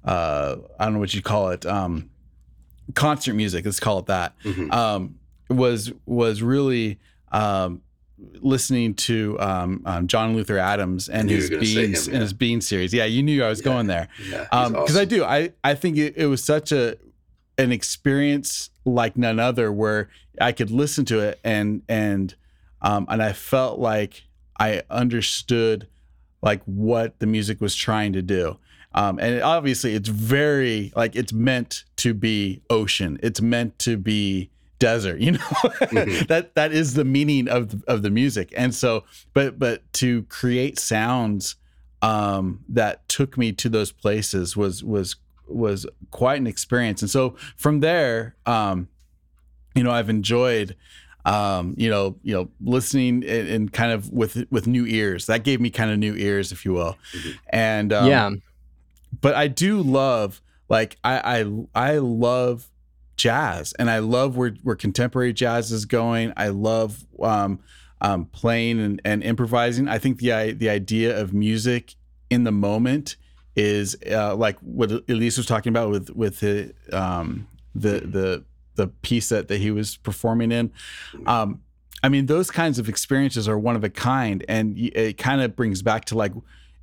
[0.04, 2.08] uh i don't know what you call it um
[2.94, 4.34] concert music let's call it that.
[4.44, 4.70] Mm-hmm.
[4.72, 5.16] um
[5.48, 6.98] was was really
[7.30, 7.82] um
[8.40, 12.16] listening to um, um, John Luther Adams and his beans him, yeah.
[12.16, 12.92] and his bean series.
[12.92, 13.64] Yeah, you knew I was yeah.
[13.64, 14.08] going there.
[14.28, 14.98] Yeah, because um, awesome.
[14.98, 15.24] I do.
[15.24, 16.96] I I think it, it was such a
[17.58, 22.34] an experience like none other where I could listen to it and and
[22.80, 24.24] um, and I felt like
[24.58, 25.88] I understood
[26.42, 28.58] like what the music was trying to do.
[28.94, 33.18] Um, and it, obviously it's very like it's meant to be ocean.
[33.22, 34.50] It's meant to be
[34.82, 35.38] desert you know?
[35.38, 36.24] Mm-hmm.
[36.28, 38.52] that that is the meaning of the, of the music.
[38.56, 41.54] And so but but to create sounds
[42.02, 45.16] um, that took me to those places was was
[45.46, 47.00] was quite an experience.
[47.00, 48.88] And so from there um,
[49.74, 50.76] you know i've enjoyed
[51.24, 55.26] um, you know you know listening and, and, kind of with with new ears.
[55.26, 56.96] That gave me kind of new ears if you will.
[57.14, 57.30] Mm-hmm.
[57.50, 58.30] and um, yeah.
[59.20, 62.71] but i do love like i i i love
[63.16, 66.32] jazz, and I love where where contemporary jazz is going.
[66.36, 67.60] I love um,
[68.00, 69.88] um, playing and, and improvising.
[69.88, 71.94] I think the the idea of music
[72.30, 73.16] in the moment
[73.54, 78.44] is uh, like what Elias was talking about with with the um, the the
[78.74, 80.72] the piece that, that he was performing in.
[81.26, 81.60] Um,
[82.02, 85.54] I mean, those kinds of experiences are one of a kind, and it kind of
[85.54, 86.32] brings back to like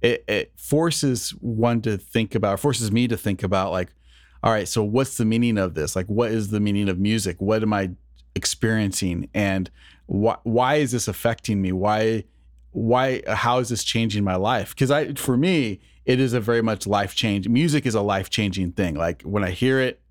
[0.01, 3.89] it, it forces one to think about, forces me to think about like
[4.43, 5.95] all right, so what's the meaning of this?
[5.95, 7.41] Like, what is the meaning of music?
[7.41, 7.91] What am I
[8.36, 9.30] experiencing?
[9.34, 9.69] And
[10.06, 11.71] why, why is this affecting me?
[11.71, 12.23] Why,
[12.71, 14.69] why, how is this changing my life?
[14.69, 17.47] Because I, for me, it is a very much life change.
[17.49, 18.95] Music is a life changing thing.
[18.95, 20.02] Like when I hear it,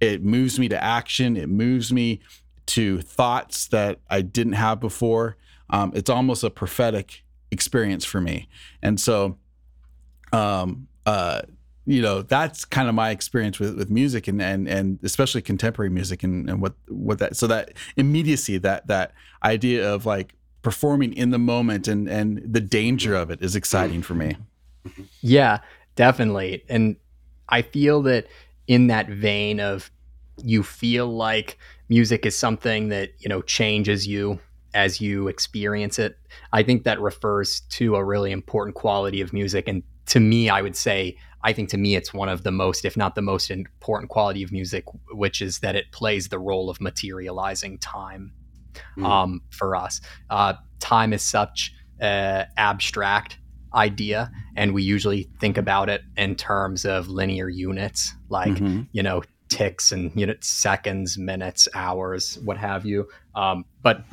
[0.00, 1.36] it moves me to action.
[1.36, 2.20] It moves me
[2.66, 5.36] to thoughts that I didn't have before.
[5.70, 8.48] Um, it's almost a prophetic experience for me.
[8.82, 9.38] And so,
[10.32, 11.42] um, uh,
[11.88, 15.88] you know that's kind of my experience with, with music and, and and especially contemporary
[15.88, 21.14] music and, and what what that so that immediacy that that idea of like performing
[21.14, 24.36] in the moment and and the danger of it is exciting for me.
[25.22, 25.60] Yeah
[25.96, 26.64] definitely.
[26.68, 26.96] And
[27.48, 28.26] i feel that
[28.66, 29.90] in that vein of
[30.44, 34.38] you feel like music is something that you know changes you
[34.74, 36.18] as you experience it
[36.52, 39.66] i think that refers to a really important quality of music.
[39.66, 42.84] And to me i would say I think to me it's one of the most,
[42.84, 46.68] if not the most important quality of music, which is that it plays the role
[46.68, 48.32] of materializing time
[48.96, 49.04] mm.
[49.04, 50.00] um, for us.
[50.30, 53.38] Uh, time is such an abstract
[53.74, 58.82] idea, and we usually think about it in terms of linear units, like mm-hmm.
[58.92, 63.08] you know ticks and you know seconds, minutes, hours, what have you.
[63.34, 64.04] Um, but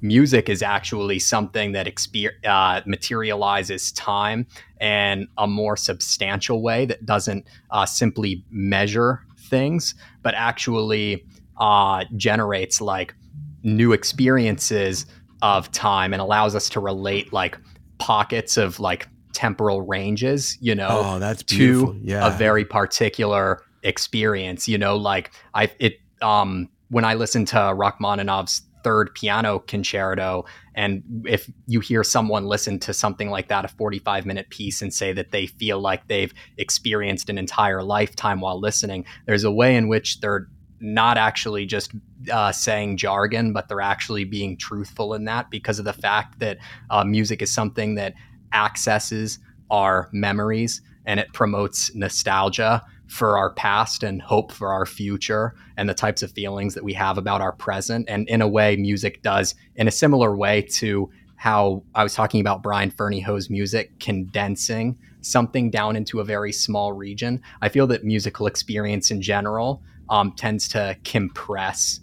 [0.00, 4.46] music is actually something that exper- uh, materializes time
[4.80, 11.24] in a more substantial way that doesn't uh, simply measure things, but actually
[11.58, 13.14] uh, generates like
[13.62, 15.06] new experiences
[15.42, 17.58] of time and allows us to relate like
[17.98, 21.94] pockets of like temporal ranges, you know, oh, that's beautiful.
[21.94, 22.26] to yeah.
[22.26, 24.66] a very particular experience.
[24.66, 30.44] You know, like I it um when I listen to Rachmaninoff's third piano concerto
[30.74, 34.92] and if you hear someone listen to something like that a 45 minute piece and
[34.92, 39.74] say that they feel like they've experienced an entire lifetime while listening there's a way
[39.74, 40.48] in which they're
[40.80, 41.92] not actually just
[42.30, 46.58] uh, saying jargon but they're actually being truthful in that because of the fact that
[46.90, 48.12] uh, music is something that
[48.52, 49.38] accesses
[49.70, 52.82] our memories and it promotes nostalgia
[53.14, 56.92] for our past and hope for our future and the types of feelings that we
[56.92, 58.04] have about our present.
[58.08, 62.40] And in a way, music does in a similar way to how I was talking
[62.40, 67.40] about Brian Ferneyhough's music condensing something down into a very small region.
[67.62, 72.00] I feel that musical experience in general um, tends to compress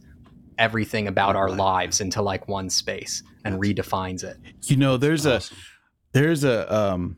[0.58, 4.38] everything about our lives into like one space and redefines it.
[4.64, 5.58] You know, there's awesome.
[5.58, 7.18] a there's a um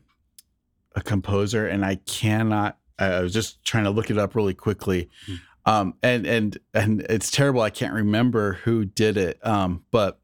[0.96, 5.08] a composer and I cannot I was just trying to look it up really quickly.
[5.28, 5.40] Mm.
[5.66, 7.62] Um, and and and it's terrible.
[7.62, 9.44] I can't remember who did it.
[9.46, 10.18] Um, but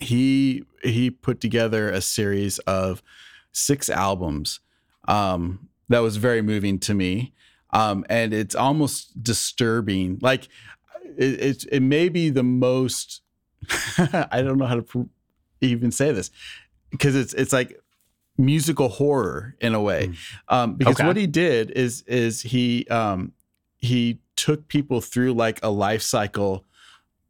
[0.00, 3.02] he he put together a series of
[3.52, 4.60] six albums
[5.06, 7.34] um, that was very moving to me.
[7.70, 10.18] Um, and it's almost disturbing.
[10.22, 10.48] Like
[11.16, 13.22] it, it, it may be the most.
[13.98, 15.10] I don't know how to
[15.60, 16.30] even say this
[16.90, 17.78] because it's it's like
[18.38, 20.16] musical horror in a way, mm.
[20.48, 21.06] um, because okay.
[21.06, 23.32] what he did is is he um,
[23.76, 26.64] he took people through like a life cycle,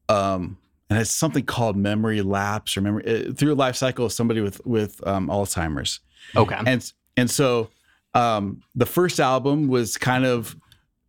[0.08, 0.58] um,
[0.90, 4.40] and it's something called memory lapse or memory uh, through a life cycle of somebody
[4.40, 6.00] with with um, Alzheimer's.
[6.36, 7.70] Okay, and and so
[8.14, 10.56] um, the first album was kind of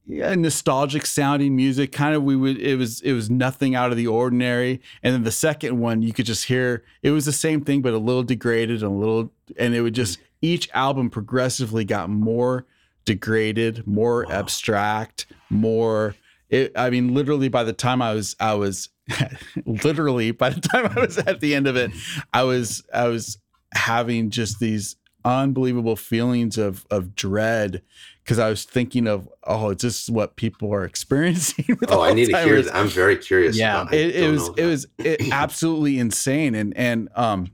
[0.09, 1.91] yeah, nostalgic sounding music.
[1.91, 4.81] Kind of we would it was it was nothing out of the ordinary.
[5.03, 7.93] And then the second one you could just hear it was the same thing but
[7.93, 10.23] a little degraded and a little and it would just mm.
[10.41, 12.65] each album progressively got more
[13.05, 14.39] degraded, more wow.
[14.39, 16.15] abstract, more
[16.49, 18.89] it, I mean literally by the time I was I was
[19.67, 21.91] literally by the time I was at the end of it,
[22.33, 23.37] I was I was
[23.75, 27.83] having just these unbelievable feelings of of dread
[28.29, 31.65] because I was thinking of, oh, is this what people are experiencing?
[31.87, 32.75] oh, I need to hear that.
[32.75, 33.57] I'm very curious.
[33.57, 37.47] Yeah, it, it was it was it absolutely insane, and and um,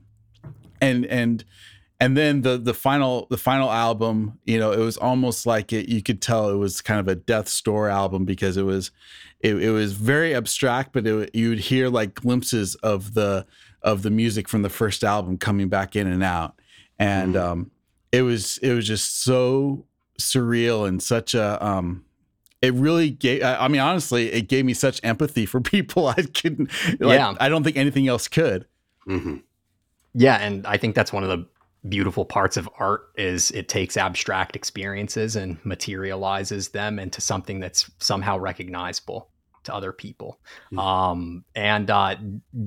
[0.82, 1.42] and and
[1.98, 5.88] and then the the final the final album, you know, it was almost like it.
[5.88, 8.90] You could tell it was kind of a death store album because it was
[9.40, 13.46] it, it was very abstract, but it, you would hear like glimpses of the
[13.80, 16.60] of the music from the first album coming back in and out,
[16.98, 17.42] and mm.
[17.42, 17.70] um,
[18.12, 19.86] it was it was just so
[20.20, 22.04] surreal and such a um
[22.62, 26.70] it really gave i mean honestly it gave me such empathy for people i couldn't
[27.00, 27.34] like, yeah.
[27.38, 28.66] I don't think anything else could.
[29.08, 29.36] Mm-hmm.
[30.14, 31.46] yeah and i think that's one of the
[31.88, 37.88] beautiful parts of art is it takes abstract experiences and materializes them into something that's
[38.00, 39.30] somehow recognizable
[39.66, 40.40] to other people.
[40.66, 40.78] Mm-hmm.
[40.78, 42.16] Um, and uh,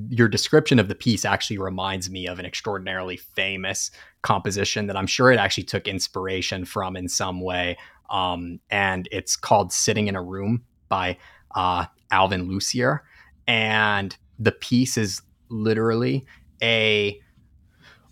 [0.09, 5.07] your description of the piece actually reminds me of an extraordinarily famous composition that I'm
[5.07, 7.77] sure it actually took inspiration from in some way.
[8.09, 11.17] Um, and it's called Sitting in a Room by
[11.55, 13.03] uh, Alvin Lucier.
[13.47, 16.25] And the piece is literally
[16.62, 17.19] a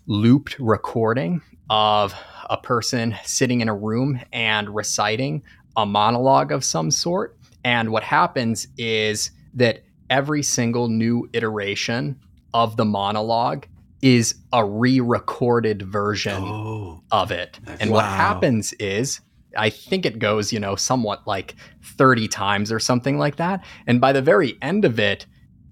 [0.06, 2.14] looped recording of
[2.48, 5.42] a person sitting in a room and reciting
[5.76, 7.37] a monologue of some sort
[7.68, 12.18] and what happens is that every single new iteration
[12.54, 13.66] of the monologue
[14.00, 17.60] is a re-recorded version oh, of it.
[17.78, 17.96] And wow.
[17.96, 19.20] what happens is
[19.54, 23.62] I think it goes, you know, somewhat like 30 times or something like that.
[23.86, 25.26] And by the very end of it,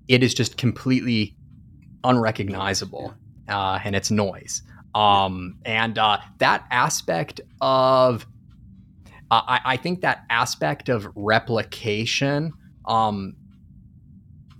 [0.06, 1.34] it is just completely
[2.04, 3.14] unrecognizable
[3.48, 4.60] uh, and it's noise.
[4.94, 8.26] Um, and uh, that aspect of
[9.30, 12.52] uh, I, I, think that aspect of replication
[12.84, 13.34] um,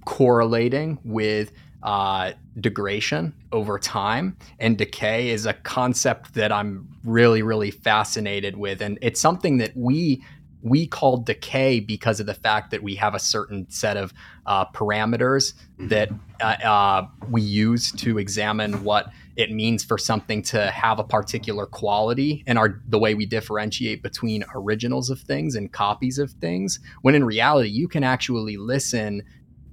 [0.04, 1.52] correlating with
[1.82, 8.82] uh, degradation over time and decay is a concept that I'm really, really fascinated with.
[8.82, 10.22] And it's something that we
[10.62, 14.12] we call decay because of the fact that we have a certain set of
[14.46, 15.88] uh, parameters mm-hmm.
[15.88, 16.10] that
[16.40, 21.66] uh, uh, we use to examine what it means for something to have a particular
[21.66, 26.80] quality and our the way we differentiate between originals of things and copies of things
[27.03, 29.22] when in reality you can actually listen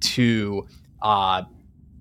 [0.01, 0.68] to
[1.01, 1.43] uh,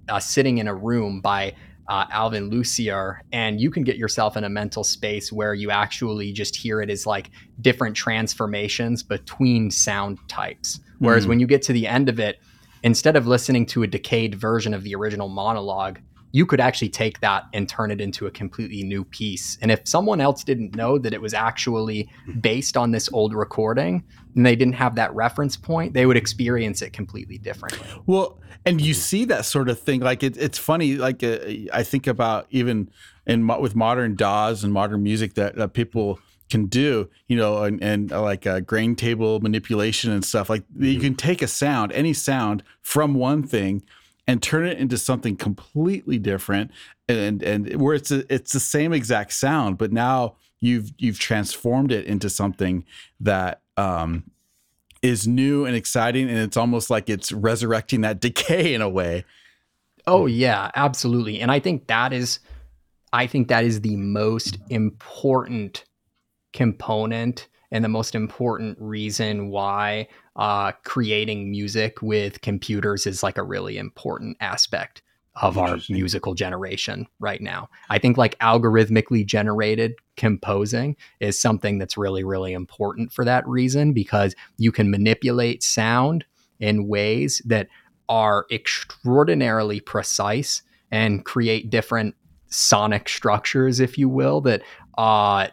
[0.08, 1.54] uh, sitting in a room by
[1.88, 6.32] uh, Alvin Lucier, and you can get yourself in a mental space where you actually
[6.32, 10.80] just hear it as like different transformations between sound types.
[11.00, 11.30] Whereas mm.
[11.30, 12.40] when you get to the end of it,
[12.82, 15.98] instead of listening to a decayed version of the original monologue,
[16.32, 19.58] you could actually take that and turn it into a completely new piece.
[19.60, 22.10] And if someone else didn't know that it was actually
[22.40, 24.02] based on this old recording
[24.34, 27.86] and they didn't have that reference point, they would experience it completely differently.
[28.06, 30.00] Well, and you see that sort of thing.
[30.00, 30.96] Like it, it's funny.
[30.96, 31.38] Like uh,
[31.72, 32.90] I think about even
[33.26, 36.18] in with modern DAWs and modern music that, that people
[36.50, 40.48] can do, you know, and, and uh, like a grain table manipulation and stuff.
[40.50, 43.82] Like you can take a sound, any sound from one thing
[44.26, 46.70] and turn it into something completely different
[47.08, 51.92] and and where it's a, it's the same exact sound but now you've you've transformed
[51.92, 52.84] it into something
[53.20, 54.24] that um,
[55.02, 59.24] is new and exciting and it's almost like it's resurrecting that decay in a way.
[60.06, 62.40] Oh yeah absolutely and i think that is
[63.12, 65.84] i think that is the most important
[66.52, 73.42] component and the most important reason why uh, creating music with computers is like a
[73.42, 75.02] really important aspect
[75.36, 77.68] of our musical generation right now.
[77.88, 83.92] I think like algorithmically generated composing is something that's really, really important for that reason
[83.94, 86.26] because you can manipulate sound
[86.60, 87.68] in ways that
[88.08, 92.14] are extraordinarily precise and create different
[92.48, 94.62] sonic structures, if you will, that
[94.98, 95.48] uh,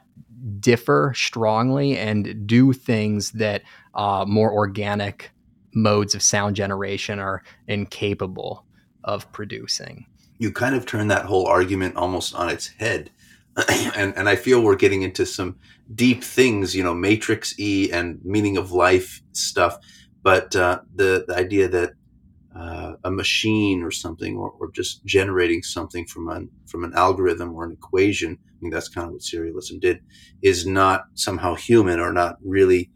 [0.59, 3.63] differ strongly and do things that
[3.95, 5.31] uh, more organic
[5.73, 8.65] modes of sound generation are incapable
[9.03, 10.05] of producing.
[10.37, 13.11] You kind of turn that whole argument almost on its head.
[13.95, 15.57] and, and I feel we're getting into some
[15.93, 19.77] deep things, you know, matrix E and meaning of life stuff.
[20.23, 21.93] But uh, the, the idea that
[23.03, 27.63] a machine or something, or, or just generating something from an from an algorithm or
[27.63, 28.37] an equation.
[28.41, 29.99] I mean, that's kind of what serialism did.
[30.41, 32.91] Is not somehow human or not really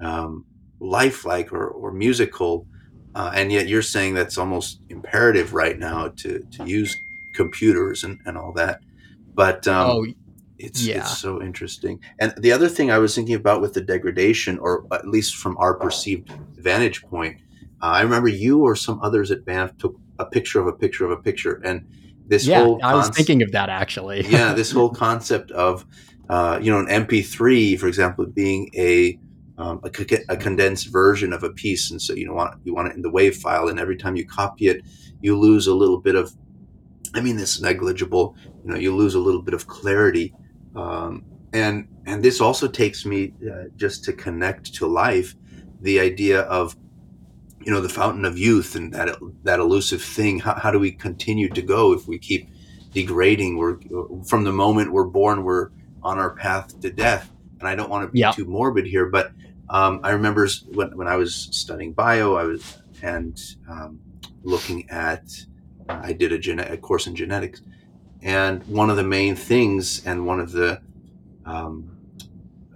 [0.00, 0.44] um,
[0.78, 2.66] lifelike or, or musical,
[3.14, 6.96] uh, and yet you're saying that's almost imperative right now to to use
[7.34, 8.80] computers and, and all that.
[9.34, 10.06] But um, oh,
[10.58, 10.98] it's yeah.
[10.98, 12.00] it's so interesting.
[12.20, 15.56] And the other thing I was thinking about with the degradation, or at least from
[15.58, 17.40] our perceived vantage point
[17.82, 21.04] uh, I remember you or some others at Banff took a picture of a picture
[21.04, 21.86] of a picture, and
[22.26, 24.22] this yeah, whole I was thinking of that actually.
[24.28, 25.86] yeah, this whole concept of
[26.28, 29.18] uh, you know an MP3, for example, being a
[29.58, 29.90] um, a,
[30.30, 33.02] a, condensed version of a piece, and so you know want you want it in
[33.02, 34.82] the WAV file, and every time you copy it,
[35.20, 36.32] you lose a little bit of.
[37.14, 38.36] I mean, this negligible.
[38.64, 40.32] You know, you lose a little bit of clarity,
[40.76, 45.34] um, and and this also takes me uh, just to connect to life,
[45.80, 46.76] the idea of
[47.60, 50.90] you know the fountain of youth and that that elusive thing how, how do we
[50.90, 52.48] continue to go if we keep
[52.92, 53.56] degrading?
[53.56, 53.78] We're
[54.24, 55.70] from the moment we're born we're
[56.02, 57.30] on our path to death.
[57.58, 58.32] And i don't want to be yeah.
[58.32, 59.32] too morbid here but
[59.68, 63.38] um, i remember when, when i was studying bio i was and
[63.68, 64.00] um,
[64.42, 65.24] looking at
[65.88, 67.62] uh, i did a, gene- a course in genetics.
[68.22, 70.80] And one of the main things and one of the
[71.44, 71.98] um,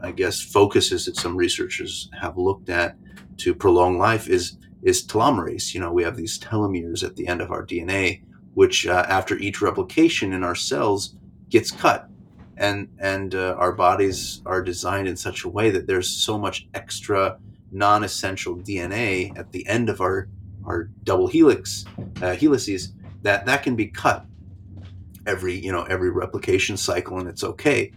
[0.03, 2.97] i guess focuses that some researchers have looked at
[3.39, 5.75] to prolong life is is telomerase.
[5.75, 8.23] You know, we have these telomeres at the end of our DNA,
[8.55, 11.17] which uh, after each replication in our cells
[11.49, 12.09] gets cut.
[12.57, 16.69] And, and uh, our bodies are designed in such a way that there's so much
[16.75, 17.39] extra
[17.73, 20.29] non-essential DNA at the end of our,
[20.65, 21.85] our double helix
[22.23, 24.25] uh, helices that that can be cut
[25.27, 27.91] every you know every replication cycle and it's okay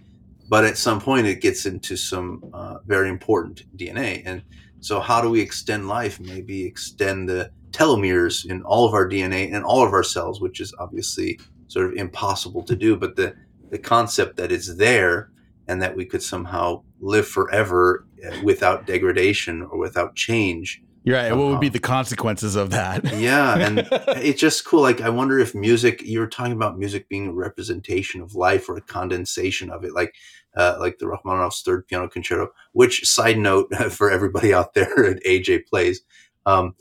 [0.50, 4.42] but at some point it gets into some uh, very important DNA and
[4.80, 6.20] so, how do we extend life?
[6.20, 10.60] Maybe extend the telomeres in all of our DNA and all of our cells, which
[10.60, 12.96] is obviously sort of impossible to do.
[12.96, 13.36] But the,
[13.70, 15.30] the concept that it's there
[15.68, 20.82] and that we could somehow live forever uh, without degradation or without change.
[21.08, 21.34] You're right.
[21.34, 23.14] What would be the consequences of that?
[23.18, 23.58] yeah.
[23.58, 23.88] And
[24.22, 24.82] it's just cool.
[24.82, 28.68] Like, I wonder if music, you were talking about music being a representation of life
[28.68, 29.94] or a condensation of it.
[29.94, 30.16] Like,
[30.58, 35.24] uh, like the Rachmaninoff's third piano concerto, which side note for everybody out there at
[35.24, 36.02] AJ plays,
[36.46, 36.76] um,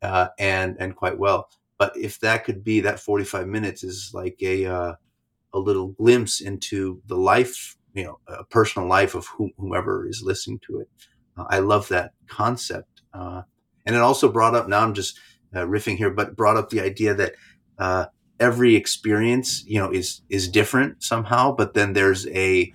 [0.00, 1.48] uh, and and quite well.
[1.76, 4.94] But if that could be that 45 minutes is like a uh,
[5.52, 9.26] a little glimpse into the life, you know, a personal life of
[9.58, 10.88] whomever is listening to it.
[11.36, 13.42] Uh, I love that concept, uh,
[13.86, 14.68] and it also brought up.
[14.68, 15.18] Now I'm just
[15.54, 17.34] uh, riffing here, but brought up the idea that
[18.40, 22.72] every experience, you know, is is different somehow, but then there's a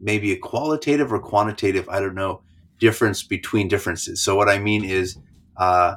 [0.00, 2.42] maybe a qualitative or quantitative, I don't know,
[2.78, 4.22] difference between differences.
[4.22, 5.18] So what I mean is
[5.56, 5.96] uh,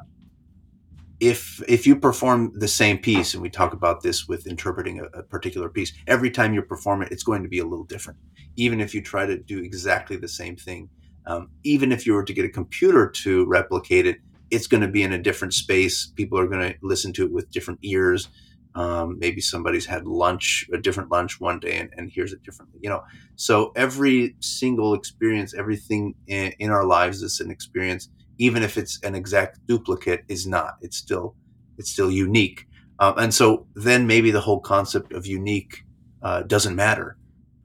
[1.19, 5.05] if if you perform the same piece and we talk about this with interpreting a,
[5.19, 8.19] a, particular piece every time you perform it it's going to be a little different
[8.57, 10.89] even if you try to do exactly the same thing
[11.25, 14.17] um, even if you were to get a computer to replicate it
[14.55, 17.31] it's going to be in a different space people are going to listen to it
[17.31, 18.29] with different ears
[18.75, 22.79] um, maybe somebody's had lunch a different lunch one day and, and hears it differently
[22.81, 23.03] you know
[23.35, 28.99] so every single experience everything in, in our lives is an experience even if it's
[29.03, 30.75] an exact duplicate, is not.
[30.81, 31.35] It's still
[31.77, 32.67] it's still unique.
[32.99, 35.83] Um, and so then maybe the whole concept of unique
[36.21, 37.17] uh, doesn't matter.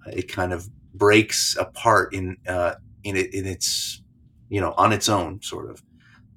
[0.07, 2.75] It kind of breaks apart in uh,
[3.05, 4.03] in it in its
[4.49, 5.83] you know on its own sort of.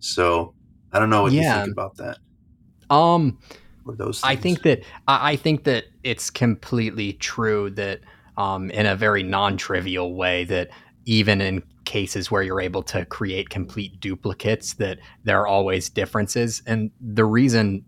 [0.03, 0.53] So
[0.91, 1.59] I don't know what yeah.
[1.59, 2.17] you think about that.
[2.89, 3.39] Um,
[3.85, 4.19] those.
[4.19, 4.23] Things.
[4.23, 8.01] I think that I think that it's completely true that
[8.37, 10.69] um, in a very non-trivial way that
[11.05, 16.61] even in cases where you're able to create complete duplicates that there are always differences
[16.65, 17.83] and the reason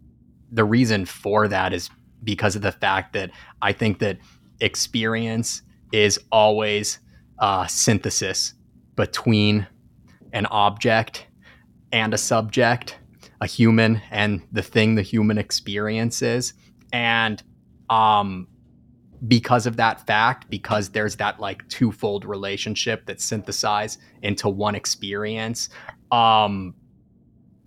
[0.51, 1.89] the reason for that is
[2.24, 4.18] because of the fact that I think that
[4.59, 5.61] experience
[5.93, 6.99] is always
[7.39, 8.53] a synthesis
[8.95, 9.66] between
[10.34, 11.26] an object
[11.92, 12.98] and a subject,
[13.42, 16.54] a human and the thing the human experiences.
[16.92, 17.42] And
[17.90, 18.48] um,
[19.28, 25.70] because of that fact, because there's that like twofold relationship that's synthesized into one experience,
[26.12, 26.74] um,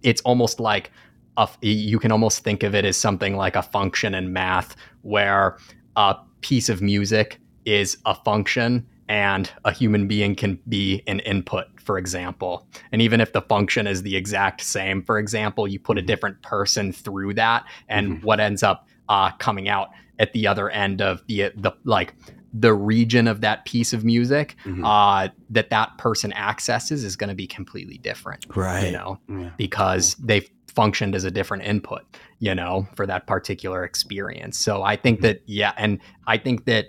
[0.03, 0.91] it's almost like
[1.37, 5.59] a, you can almost think of it as something like a function in math where
[5.97, 11.67] a piece of music is a function and a human being can be an input,
[11.81, 12.69] for example.
[12.93, 16.07] And even if the function is the exact same, for example, you put a mm-hmm.
[16.07, 18.27] different person through that, and mm-hmm.
[18.27, 22.15] what ends up uh, coming out at the other end of the the like
[22.53, 24.85] the region of that piece of music mm-hmm.
[24.85, 28.87] uh, that that person accesses is going to be completely different, right?
[28.87, 29.51] You know, yeah.
[29.57, 32.03] because they've functioned as a different input,
[32.39, 34.59] you know, for that particular experience.
[34.59, 35.27] So I think mm-hmm.
[35.27, 36.87] that yeah, and I think that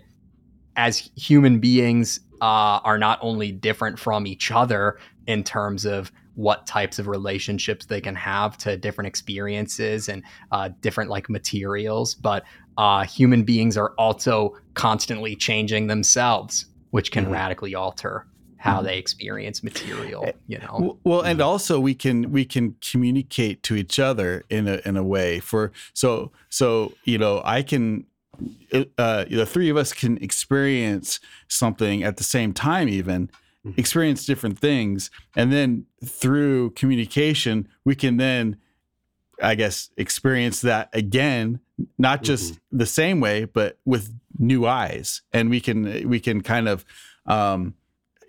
[0.80, 6.66] as human beings uh, are not only different from each other in terms of what
[6.66, 10.24] types of relationships they can have to different experiences and
[10.54, 12.46] uh, different like materials but
[12.78, 17.34] uh, human beings are also constantly changing themselves which can mm-hmm.
[17.34, 18.26] radically alter
[18.56, 18.86] how mm-hmm.
[18.86, 23.76] they experience material eh, you know well and also we can we can communicate to
[23.76, 28.06] each other in a in a way for so so you know i can
[28.98, 33.72] uh, the three of us can experience something at the same time even mm-hmm.
[33.78, 38.56] experience different things and then through communication we can then
[39.42, 41.60] i guess experience that again
[41.98, 42.78] not just mm-hmm.
[42.78, 46.86] the same way but with new eyes and we can we can kind of
[47.26, 47.74] um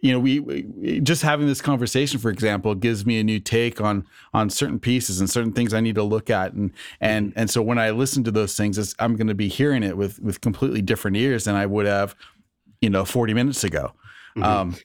[0.03, 3.81] you know we, we, just having this conversation for example gives me a new take
[3.81, 7.39] on on certain pieces and certain things i need to look at and and mm-hmm.
[7.39, 10.19] and so when i listen to those things i'm going to be hearing it with
[10.21, 12.15] with completely different ears than i would have
[12.81, 13.93] you know 40 minutes ago
[14.37, 14.43] mm-hmm.
[14.43, 14.77] um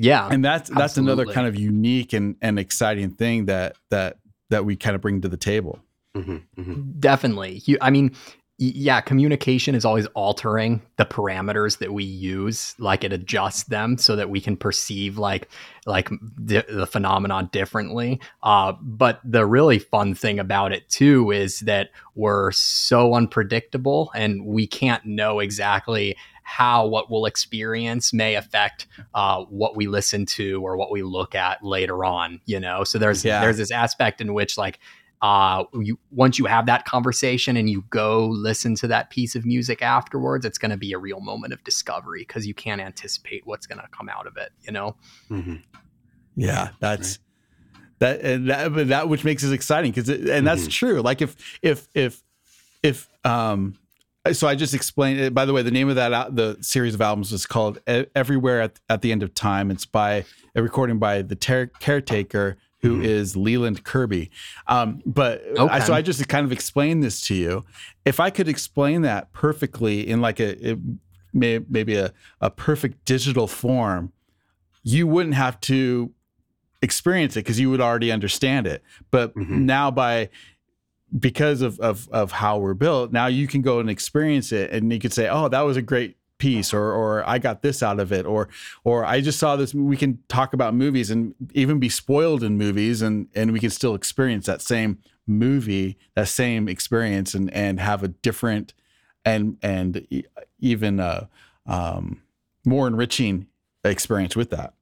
[0.00, 0.28] yeah.
[0.30, 1.12] And that's that's absolutely.
[1.12, 4.16] another kind of unique and and exciting thing that that
[4.48, 5.78] that we kind of bring to the table.
[6.16, 6.90] Mm-hmm, mm-hmm.
[6.98, 7.62] Definitely.
[7.66, 8.16] You, I mean,
[8.62, 12.74] yeah, communication is always altering the parameters that we use.
[12.78, 15.48] Like it adjusts them so that we can perceive like
[15.86, 18.20] like the, the phenomenon differently.
[18.42, 24.44] Uh, but the really fun thing about it too is that we're so unpredictable and
[24.44, 30.60] we can't know exactly how what we'll experience may affect uh, what we listen to
[30.62, 32.42] or what we look at later on.
[32.44, 33.40] You know, so there's yeah.
[33.40, 34.80] there's this aspect in which like
[35.22, 39.44] uh, you once you have that conversation and you go listen to that piece of
[39.44, 43.46] music afterwards, it's going to be a real moment of discovery because you can't anticipate
[43.46, 44.50] what's going to come out of it.
[44.62, 44.96] You know.
[45.30, 45.56] Mm-hmm.
[46.36, 47.18] Yeah, that's.
[47.98, 50.70] That and that, that which makes it exciting because and that's mm-hmm.
[50.70, 51.02] true.
[51.02, 52.22] Like if if if
[52.82, 53.76] if um
[54.32, 55.34] so I just explained it.
[55.34, 58.80] By the way, the name of that the series of albums was called "Everywhere at,
[58.88, 63.04] at the End of Time." It's by a recording by the ter- caretaker, who mm-hmm.
[63.04, 64.30] is Leyland Kirby.
[64.66, 65.74] Um, but okay.
[65.74, 67.64] I, so I just kind of explained this to you.
[68.04, 70.78] If I could explain that perfectly in like a it
[71.32, 74.12] may, maybe a, a perfect digital form,
[74.82, 76.12] you wouldn't have to
[76.82, 78.82] experience it because you would already understand it.
[79.10, 79.66] But mm-hmm.
[79.66, 80.30] now by
[81.18, 84.92] because of, of of how we're built, now you can go and experience it, and
[84.92, 88.00] you could say, "Oh, that was a great piece," or "or I got this out
[88.00, 88.48] of it," or
[88.82, 92.58] "or I just saw this." We can talk about movies and even be spoiled in
[92.58, 97.78] movies, and and we can still experience that same movie, that same experience, and and
[97.78, 98.74] have a different
[99.24, 100.06] and and
[100.58, 101.26] even uh,
[101.66, 102.22] um,
[102.64, 103.46] more enriching
[103.84, 104.74] experience with that.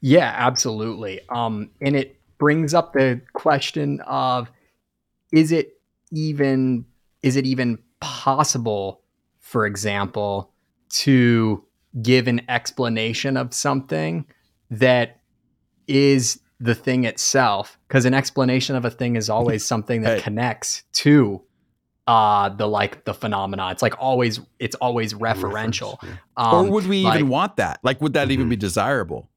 [0.00, 1.20] Yeah, absolutely.
[1.28, 4.50] Um, and it brings up the question of
[5.32, 5.80] is it
[6.12, 6.84] even
[7.22, 9.00] is it even possible,
[9.46, 10.50] for example,
[10.88, 11.64] to
[12.02, 14.26] give an explanation of something
[14.72, 15.20] that
[15.86, 17.78] is the thing itself?
[17.86, 21.40] Because an explanation of a thing is always something that connects to
[22.08, 26.10] uh the like the phenomena it's like always it's always referential yeah.
[26.36, 28.32] um, or would we like, even want that like would that mm-hmm.
[28.32, 29.28] even be desirable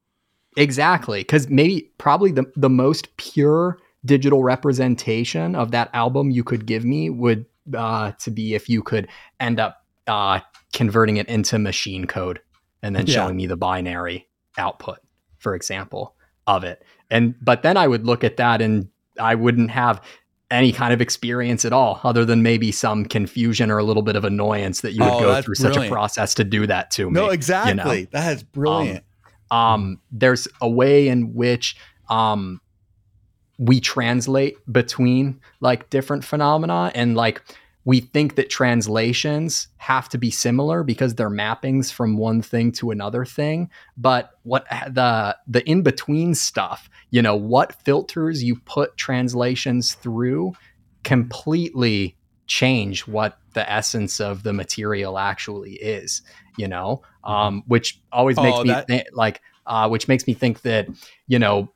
[0.56, 6.64] exactly because maybe probably the, the most pure digital representation of that album you could
[6.64, 7.44] give me would
[7.74, 9.08] uh to be if you could
[9.40, 10.40] end up uh
[10.72, 12.40] converting it into machine code
[12.82, 13.14] and then yeah.
[13.14, 14.28] showing me the binary
[14.58, 14.98] output
[15.38, 16.14] for example
[16.46, 18.88] of it and but then i would look at that and
[19.18, 20.00] i wouldn't have
[20.50, 24.16] any kind of experience at all, other than maybe some confusion or a little bit
[24.16, 25.74] of annoyance that you would oh, go through brilliant.
[25.76, 27.12] such a process to do that to me.
[27.12, 28.00] No, exactly.
[28.00, 28.08] You know?
[28.10, 29.04] That is brilliant.
[29.50, 31.76] Um, um, there's a way in which
[32.08, 32.60] um,
[33.58, 37.42] we translate between like different phenomena and like
[37.84, 42.90] we think that translations have to be similar because they're mappings from one thing to
[42.90, 48.96] another thing but what the the in between stuff you know what filters you put
[48.96, 50.52] translations through
[51.04, 52.16] completely
[52.46, 56.22] change what the essence of the material actually is
[56.56, 57.32] you know mm-hmm.
[57.32, 60.88] um, which always makes oh, me that- th- like uh, which makes me think that
[61.28, 61.70] you know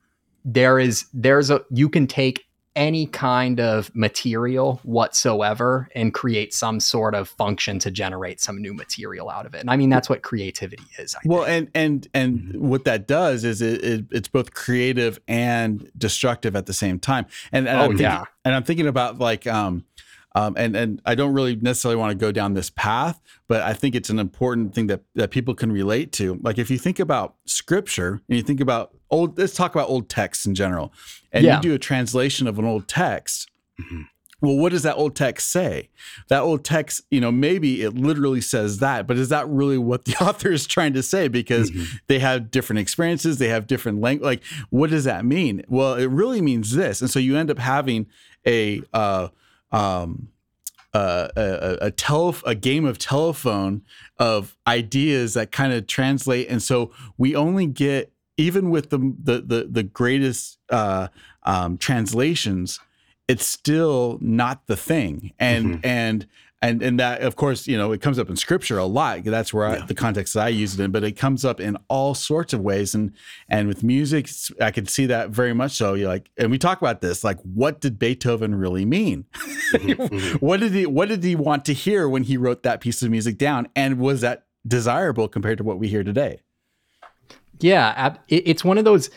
[0.44, 2.44] there is there's a you can take
[2.76, 8.74] any kind of material whatsoever and create some sort of function to generate some new
[8.74, 9.60] material out of it.
[9.60, 11.14] And I mean that's what creativity is.
[11.14, 11.70] I well, think.
[11.74, 16.66] and and and what that does is it, it, it's both creative and destructive at
[16.66, 17.26] the same time.
[17.52, 19.84] And, and oh I'm thinking, yeah, and I'm thinking about like um,
[20.34, 23.72] um, and and I don't really necessarily want to go down this path, but I
[23.72, 26.40] think it's an important thing that that people can relate to.
[26.42, 30.08] Like if you think about scripture and you think about old, let's talk about old
[30.08, 30.92] texts in general,
[31.32, 31.56] and yeah.
[31.56, 33.50] you do a translation of an old text.
[33.80, 34.02] Mm-hmm.
[34.40, 35.88] Well, what does that old text say?
[36.28, 40.04] That old text, you know, maybe it literally says that, but is that really what
[40.04, 41.28] the author is trying to say?
[41.28, 41.96] Because mm-hmm.
[42.08, 44.24] they have different experiences, they have different language.
[44.24, 45.64] Like, what does that mean?
[45.68, 48.06] Well, it really means this, and so you end up having
[48.46, 49.28] a uh,
[49.74, 50.28] um,
[50.92, 53.82] uh, a, a, tele- a game of telephone
[54.18, 59.40] of ideas that kind of translate, and so we only get even with the the
[59.40, 61.08] the, the greatest uh,
[61.42, 62.80] um, translations,
[63.28, 65.86] it's still not the thing, and mm-hmm.
[65.86, 66.26] and
[66.64, 69.24] and and that of course you know it comes up in scripture a lot.
[69.24, 71.76] That's where I, the context that i use it in but it comes up in
[71.88, 72.94] all sorts of ways.
[72.94, 73.12] And
[73.48, 74.28] and with music
[74.60, 75.94] i could see that very much so.
[75.94, 79.26] You like and we talk about this like what did beethoven really mean?
[79.72, 80.36] Mm-hmm, mm-hmm.
[80.38, 83.10] what did he what did he want to hear when he wrote that piece of
[83.10, 83.68] music down?
[83.76, 86.40] And was that desirable compared to what we hear today?
[87.60, 89.10] Yeah it's one of those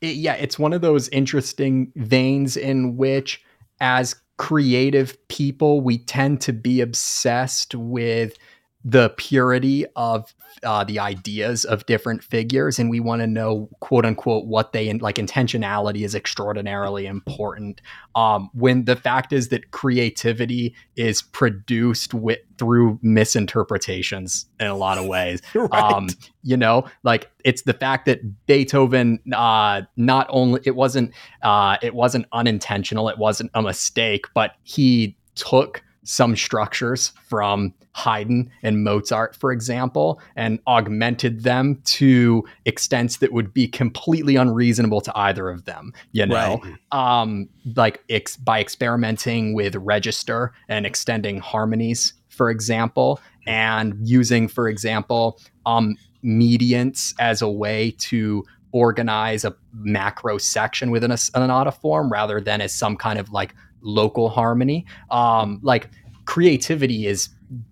[0.00, 3.42] yeah it's one of those interesting veins in which
[3.80, 8.36] as creative people, we tend to be obsessed with
[8.84, 14.04] the purity of uh, the ideas of different figures and we want to know quote
[14.04, 17.80] unquote what they like intentionality is extraordinarily important
[18.14, 24.98] um, when the fact is that creativity is produced with through misinterpretations in a lot
[24.98, 25.72] of ways right.
[25.72, 26.08] um,
[26.42, 31.12] you know like it's the fact that beethoven uh, not only it wasn't
[31.42, 38.50] uh, it wasn't unintentional it wasn't a mistake but he took some structures from Haydn
[38.62, 45.12] and Mozart, for example, and augmented them to extents that would be completely unreasonable to
[45.16, 45.92] either of them.
[46.12, 47.20] You know, right.
[47.22, 54.68] um, like ex- by experimenting with register and extending harmonies, for example, and using, for
[54.68, 62.10] example, um, mediants as a way to organize a macro section within a, an form
[62.10, 64.86] rather than as some kind of like local harmony.
[65.10, 65.90] Um, like
[66.24, 67.28] creativity is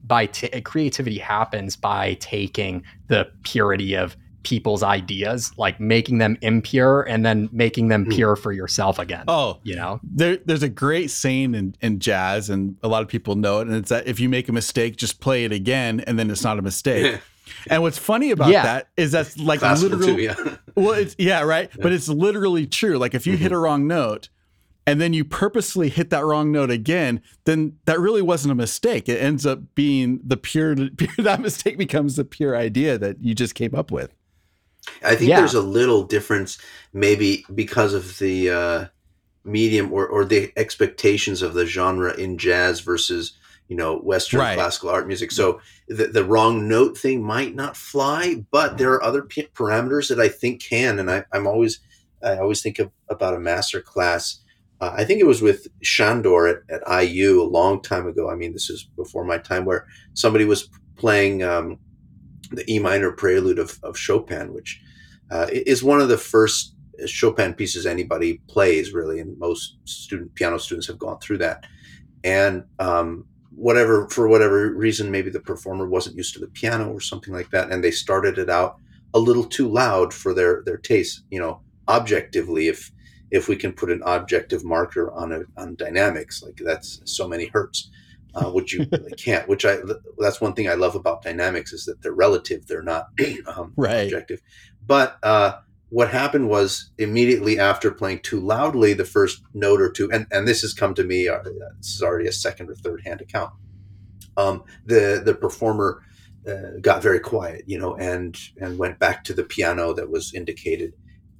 [0.06, 7.02] by t- creativity happens by taking the purity of people's ideas, like making them impure
[7.02, 8.10] and then making them hmm.
[8.10, 9.24] pure for yourself again.
[9.28, 13.08] Oh, you know, there, there's a great saying in, in jazz, and a lot of
[13.08, 16.00] people know it, and it's that if you make a mistake, just play it again,
[16.00, 17.20] and then it's not a mistake.
[17.68, 18.62] and what's funny about yeah.
[18.62, 20.56] that is that's like Classical literally, too, yeah.
[20.74, 21.82] well, it's yeah, right, yeah.
[21.82, 22.98] but it's literally true.
[22.98, 23.42] Like if you mm-hmm.
[23.42, 24.28] hit a wrong note,
[24.86, 29.08] and then you purposely hit that wrong note again, then that really wasn't a mistake.
[29.08, 33.34] It ends up being the pure, pure that mistake becomes the pure idea that you
[33.34, 34.14] just came up with.
[35.04, 35.40] I think yeah.
[35.40, 36.58] there's a little difference,
[36.92, 38.86] maybe because of the uh,
[39.44, 43.34] medium or, or the expectations of the genre in jazz versus
[43.68, 44.54] you know Western right.
[44.54, 45.30] classical art music.
[45.30, 50.08] So the, the wrong note thing might not fly, but there are other p- parameters
[50.08, 50.98] that I think can.
[50.98, 51.80] And I, I'm always
[52.22, 54.40] I always think of, about a master class.
[54.80, 58.30] Uh, I think it was with Sandor at, at IU a long time ago.
[58.30, 61.78] I mean, this is before my time, where somebody was playing um,
[62.50, 64.80] the E minor prelude of, of Chopin, which
[65.30, 66.74] uh, is one of the first
[67.06, 71.64] Chopin pieces anybody plays, really, and most student piano students have gone through that.
[72.24, 73.26] And um,
[73.60, 77.50] whatever for whatever reason maybe the performer wasn't used to the piano or something like
[77.50, 78.76] that and they started it out
[79.12, 82.92] a little too loud for their their taste you know objectively if
[83.30, 87.46] if we can put an objective marker on a on dynamics like that's so many
[87.46, 87.90] hertz
[88.34, 89.78] uh, which you really can't which i
[90.18, 93.08] that's one thing i love about dynamics is that they're relative they're not
[93.46, 94.04] um, right.
[94.04, 94.40] objective.
[94.86, 95.58] But uh,
[95.90, 100.46] what happened was immediately after playing too loudly the first note or two and, and
[100.46, 101.42] this has come to me uh,
[101.78, 103.52] this is already a second or third hand account.
[104.36, 106.02] Um, the the performer
[106.48, 110.32] uh, got very quiet you know and and went back to the piano that was
[110.32, 110.94] indicated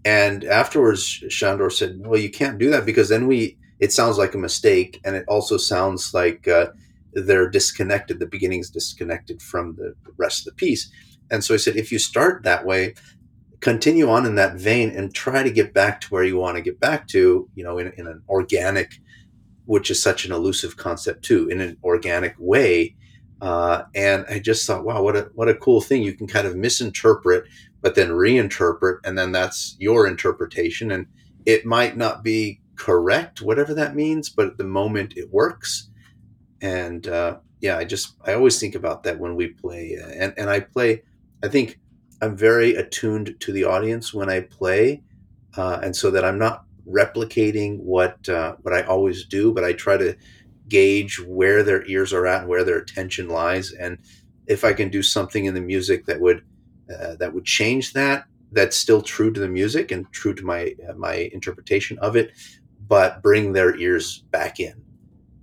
[0.05, 4.35] and afterwards Sandor said well you can't do that because then we it sounds like
[4.35, 6.69] a mistake and it also sounds like uh,
[7.13, 10.91] they're disconnected the beginning's disconnected from the rest of the piece
[11.31, 12.95] and so i said if you start that way
[13.61, 16.63] continue on in that vein and try to get back to where you want to
[16.63, 19.01] get back to, you know, in, in an organic,
[19.67, 22.97] which is such an elusive concept too, in an organic way.
[23.41, 26.03] Uh, and I just thought, wow, what a what a cool thing!
[26.03, 27.45] You can kind of misinterpret,
[27.83, 31.07] but then reinterpret, and then that's your interpretation, and
[31.47, 35.91] it might not be correct, whatever that means, but at the moment it works.
[36.61, 40.51] And uh, yeah, I just I always think about that when we play, and and
[40.51, 41.03] I play.
[41.43, 41.79] I think
[42.21, 45.03] I'm very attuned to the audience when I play,
[45.57, 49.73] uh, and so that I'm not replicating what uh, what I always do, but I
[49.73, 50.17] try to
[50.69, 53.99] gauge where their ears are at and where their attention lies, and
[54.47, 56.43] if I can do something in the music that would
[56.93, 60.75] uh, that would change that, that's still true to the music and true to my
[60.89, 62.33] uh, my interpretation of it,
[62.89, 64.75] but bring their ears back in.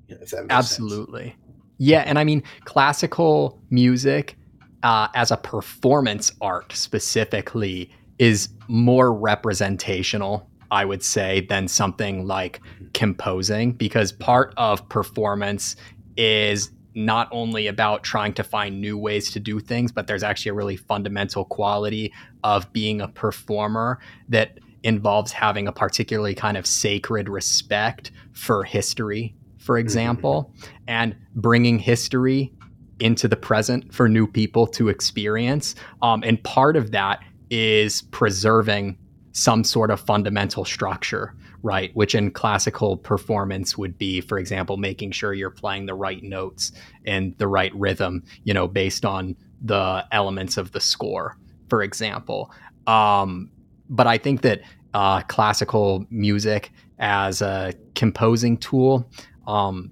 [0.08, 1.40] You know, if that absolutely, sense.
[1.78, 4.38] yeah, and I mean classical music
[4.84, 7.90] uh, as a performance art specifically
[8.20, 12.62] is more representational I would say, than something like
[12.94, 15.76] composing, because part of performance
[16.18, 20.50] is not only about trying to find new ways to do things, but there's actually
[20.50, 22.12] a really fundamental quality
[22.44, 29.36] of being a performer that involves having a particularly kind of sacred respect for history,
[29.60, 29.86] for mm-hmm.
[29.86, 30.74] example, mm-hmm.
[30.88, 32.52] and bringing history
[33.00, 35.76] into the present for new people to experience.
[36.02, 37.20] Um, and part of that
[37.52, 38.98] is preserving
[39.34, 41.92] some sort of fundamental structure, right?
[41.96, 46.72] Which in classical performance would be, for example, making sure you're playing the right notes
[47.06, 51.38] and the right rhythm, you know, based on the elements of the score,
[51.70, 52.52] for example.
[52.86, 53.52] Um,
[53.90, 54.62] but I think that
[54.94, 59.10] uh, classical music as a composing tool
[59.48, 59.92] um,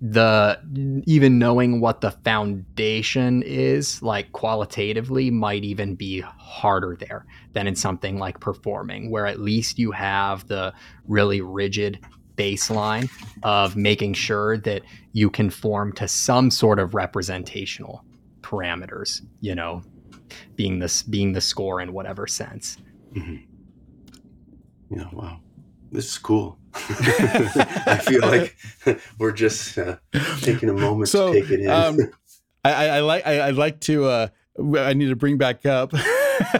[0.00, 0.58] the
[1.06, 7.74] even knowing what the foundation is like qualitatively might even be harder there than in
[7.74, 10.72] something like performing where at least you have the
[11.08, 11.98] really rigid
[12.36, 13.10] baseline
[13.42, 14.82] of making sure that
[15.12, 18.04] you conform to some sort of representational
[18.40, 19.82] parameters you know
[20.54, 22.78] being this being the score in whatever sense
[23.12, 23.36] mm-hmm.
[24.96, 25.40] yeah wow
[25.90, 28.56] this is cool I feel like
[29.18, 29.96] we're just uh,
[30.40, 31.70] taking a moment so, to take it in.
[31.70, 31.98] Um,
[32.64, 34.28] I, I, like I, would like to uh,
[34.78, 35.92] I need to bring back up.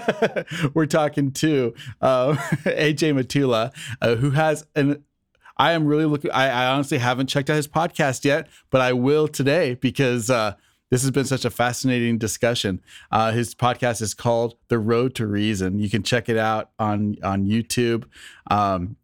[0.74, 5.04] we're talking to uh, AJ Matula, uh, who has an.
[5.56, 6.30] I am really looking.
[6.30, 10.54] I, I, honestly haven't checked out his podcast yet, but I will today because uh,
[10.90, 12.80] this has been such a fascinating discussion.
[13.10, 15.78] Uh, his podcast is called The Road to Reason.
[15.78, 18.04] You can check it out on on YouTube.
[18.50, 18.96] Um,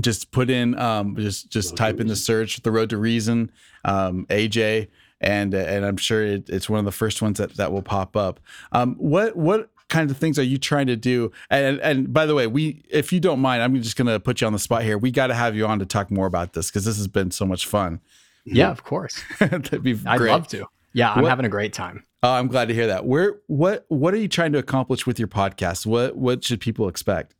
[0.00, 3.50] just put in um, just just type in the search the road to reason
[3.84, 4.88] um, aj
[5.20, 8.16] and and i'm sure it, it's one of the first ones that that will pop
[8.16, 8.40] up.
[8.72, 11.30] Um, what what kind of things are you trying to do?
[11.50, 14.46] And and by the way we if you don't mind i'm just gonna put you
[14.46, 14.98] on the spot here.
[14.98, 17.30] We got to have you on to talk more about this because this has been
[17.30, 18.00] so much fun.
[18.44, 19.22] Yeah of course.
[19.38, 20.66] That'd be i'd love to.
[20.92, 22.04] Yeah i'm what, having a great time.
[22.22, 23.04] Oh i'm glad to hear that.
[23.04, 25.86] Where what what are you trying to accomplish with your podcast?
[25.86, 27.34] What what should people expect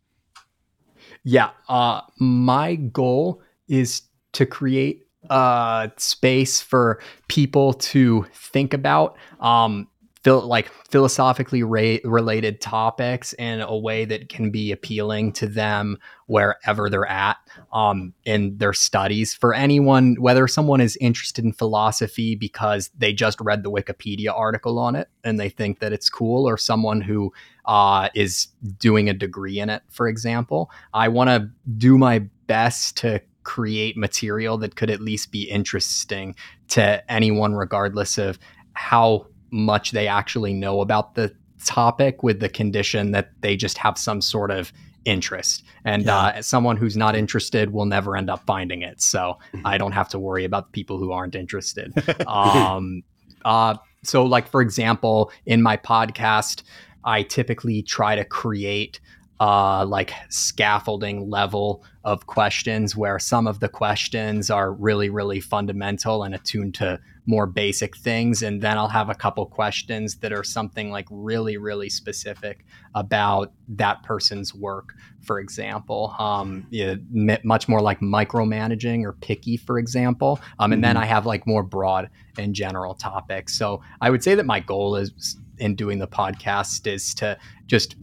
[1.24, 1.50] yeah.
[1.68, 4.02] Uh, my goal is
[4.32, 9.88] to create a space for people to think about um,
[10.22, 16.88] phil- like philosophically related topics in a way that can be appealing to them wherever
[16.88, 17.36] they're at
[17.72, 19.34] um, in their studies.
[19.34, 24.78] For anyone, whether someone is interested in philosophy because they just read the Wikipedia article
[24.78, 27.32] on it and they think that it's cool, or someone who
[27.64, 28.48] uh, is
[28.78, 33.96] doing a degree in it, for example, I want to do my best to create
[33.96, 36.34] material that could at least be interesting
[36.68, 38.38] to anyone, regardless of
[38.74, 41.34] how much they actually know about the
[41.64, 44.72] topic with the condition that they just have some sort of
[45.04, 45.64] interest.
[45.84, 46.16] And yeah.
[46.16, 49.00] uh, someone who's not interested will never end up finding it.
[49.00, 49.66] So mm-hmm.
[49.66, 51.92] I don't have to worry about the people who aren't interested.
[52.26, 53.02] um,
[53.44, 56.62] uh, so, like, for example, in my podcast,
[57.04, 59.00] I typically try to create
[59.40, 66.22] uh, like scaffolding level of questions where some of the questions are really, really fundamental
[66.22, 68.42] and attuned to more basic things.
[68.42, 72.64] And then I'll have a couple questions that are something like really, really specific
[72.94, 76.14] about that person's work, for example.
[76.18, 76.96] Um, yeah,
[77.44, 80.40] much more like micromanaging or picky, for example.
[80.58, 80.88] Um, and mm-hmm.
[80.88, 83.56] then I have like more broad and general topics.
[83.56, 87.94] So I would say that my goal is in doing the podcast is to just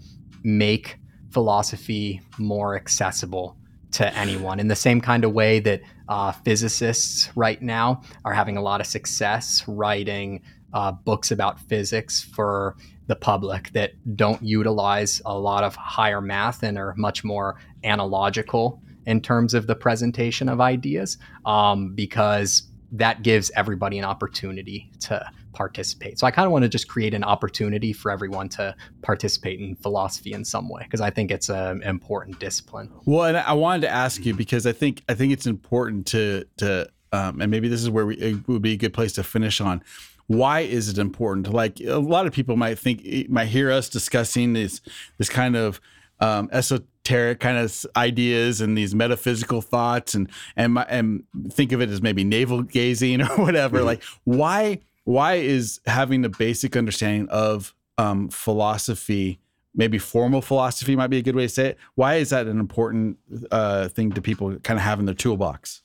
[0.43, 0.97] make
[1.32, 3.57] philosophy more accessible
[3.91, 8.57] to anyone in the same kind of way that uh, physicists right now are having
[8.57, 10.41] a lot of success writing
[10.74, 12.76] uh, books about physics for
[13.07, 18.82] the public that don't utilize a lot of higher math and are much more analogical
[19.05, 25.32] in terms of the presentation of ideas um, because that gives everybody an opportunity to
[25.54, 26.20] participate.
[26.20, 29.76] So I kind of want to just create an opportunity for everyone to participate in
[29.76, 32.91] philosophy in some way because I think it's an important discipline.
[33.06, 36.45] Well, and I wanted to ask you because I think I think it's important to
[36.58, 39.24] to um, and maybe this is where we, it would be a good place to
[39.24, 39.82] finish on.
[40.28, 41.52] Why is it important?
[41.52, 44.82] Like a lot of people might think might hear us discussing this
[45.18, 45.82] this kind of
[46.20, 51.89] um, esoteric kind of ideas and these metaphysical thoughts and and and think of it
[51.89, 53.78] as maybe navel gazing or whatever.
[53.78, 53.88] Mm-hmm.
[53.88, 54.80] Like why
[55.10, 59.39] why is having a basic understanding of um, philosophy,
[59.74, 61.80] maybe formal philosophy might be a good way to say it.
[61.95, 63.18] Why is that an important
[63.49, 65.82] uh, thing to people kind of have in their toolbox?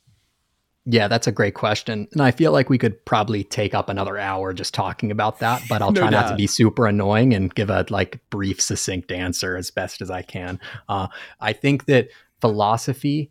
[0.84, 2.06] Yeah, that's a great question.
[2.12, 5.62] And I feel like we could probably take up another hour just talking about that,
[5.70, 6.26] but I'll no try doubt.
[6.26, 10.10] not to be super annoying and give a like brief, succinct answer as best as
[10.10, 10.60] I can.
[10.86, 11.06] Uh,
[11.40, 12.08] I think that
[12.42, 13.30] philosophy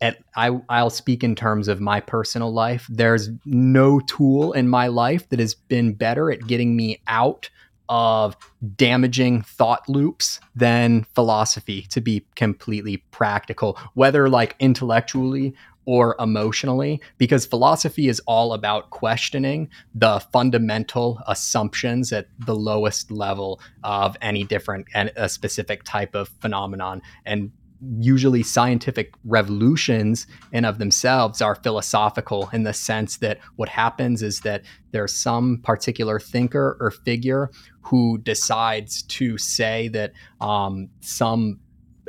[0.00, 2.86] at, I, I'll speak in terms of my personal life.
[2.88, 7.50] There's no tool in my life that has been better at getting me out
[7.88, 8.36] of
[8.76, 15.54] damaging thought loops than philosophy to be completely practical, whether like intellectually
[15.86, 23.58] or emotionally, because philosophy is all about questioning the fundamental assumptions at the lowest level
[23.82, 27.00] of any different and a specific type of phenomenon.
[27.24, 27.52] And
[27.98, 34.40] usually scientific revolutions in of themselves are philosophical in the sense that what happens is
[34.40, 37.50] that there's some particular thinker or figure
[37.82, 41.60] who decides to say that um, some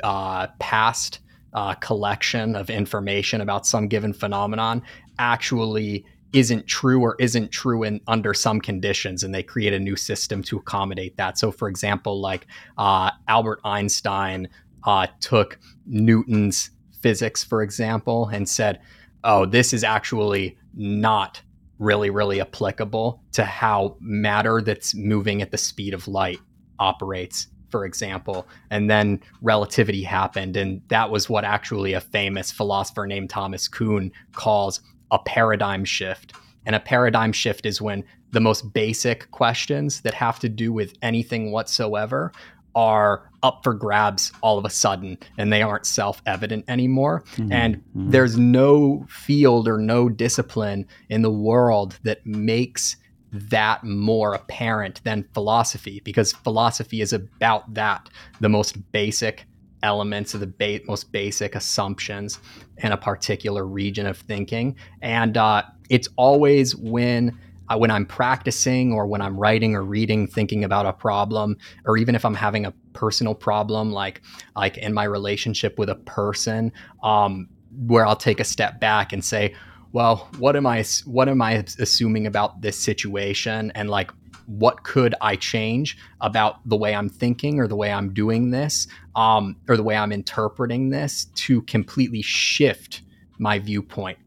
[0.02, 1.20] uh, past
[1.52, 4.82] uh, collection of information about some given phenomenon
[5.18, 9.96] actually isn't true or isn't true in under some conditions and they create a new
[9.96, 11.38] system to accommodate that.
[11.38, 12.46] So for example like
[12.78, 14.48] uh, albert einstein
[14.84, 16.70] uh, took newton's
[17.00, 18.80] physics for example and said
[19.24, 21.40] oh this is actually not
[21.78, 26.38] really really applicable to how matter that's moving at the speed of light
[26.78, 28.46] operates for example.
[28.70, 30.56] And then relativity happened.
[30.56, 36.34] And that was what actually a famous philosopher named Thomas Kuhn calls a paradigm shift.
[36.66, 40.94] And a paradigm shift is when the most basic questions that have to do with
[41.02, 42.32] anything whatsoever
[42.74, 47.24] are up for grabs all of a sudden and they aren't self evident anymore.
[47.36, 47.52] Mm-hmm.
[47.52, 48.10] And mm-hmm.
[48.10, 52.96] there's no field or no discipline in the world that makes
[53.32, 58.08] that more apparent than philosophy because philosophy is about that
[58.40, 59.46] the most basic
[59.82, 62.40] elements of the ba- most basic assumptions
[62.78, 67.38] in a particular region of thinking and uh, it's always when
[67.76, 72.14] when i'm practicing or when i'm writing or reading thinking about a problem or even
[72.14, 74.20] if i'm having a personal problem like
[74.56, 77.48] like in my relationship with a person um,
[77.86, 79.54] where i'll take a step back and say
[79.92, 83.72] well, what am I what am I assuming about this situation?
[83.74, 84.12] And like
[84.46, 88.88] what could I change about the way I'm thinking or the way I'm doing this
[89.14, 93.02] um, or the way I'm interpreting this to completely shift
[93.38, 94.18] my viewpoint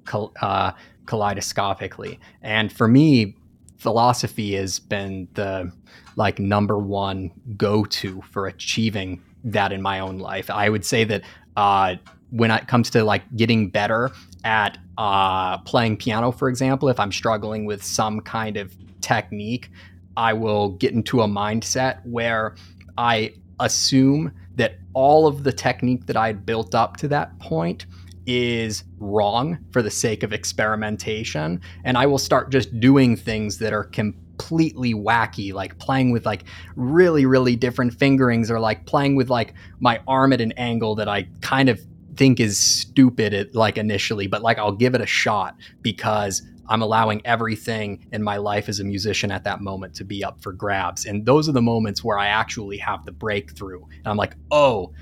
[0.41, 0.71] uh,
[1.05, 2.19] kaleidoscopically.
[2.41, 3.35] And for me,
[3.77, 5.71] philosophy has been the
[6.15, 10.49] like number one go to for achieving that in my own life.
[10.49, 11.21] I would say that
[11.57, 11.95] uh,
[12.29, 14.11] when it comes to like getting better
[14.43, 19.69] at uh, playing piano, for example, if I'm struggling with some kind of technique,
[20.15, 22.55] I will get into a mindset where
[22.97, 27.85] I assume that all of the technique that I had built up to that point
[28.25, 31.61] is wrong for the sake of experimentation.
[31.83, 36.45] And I will start just doing things that are completely wacky, like playing with like
[36.75, 41.09] really, really different fingerings or like playing with like my arm at an angle that
[41.09, 41.79] I kind of
[42.15, 46.81] think is stupid at like initially, but like I'll give it a shot because I'm
[46.81, 50.53] allowing everything in my life as a musician at that moment to be up for
[50.53, 51.05] grabs.
[51.05, 53.83] And those are the moments where I actually have the breakthrough.
[53.83, 54.93] And I'm like, oh,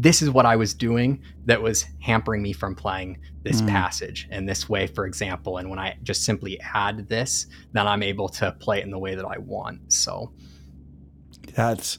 [0.00, 3.68] this is what I was doing that was hampering me from playing this mm.
[3.68, 5.58] passage in this way, for example.
[5.58, 8.98] And when I just simply add this, then I'm able to play it in the
[8.98, 9.92] way that I want.
[9.92, 10.32] So
[11.54, 11.98] that's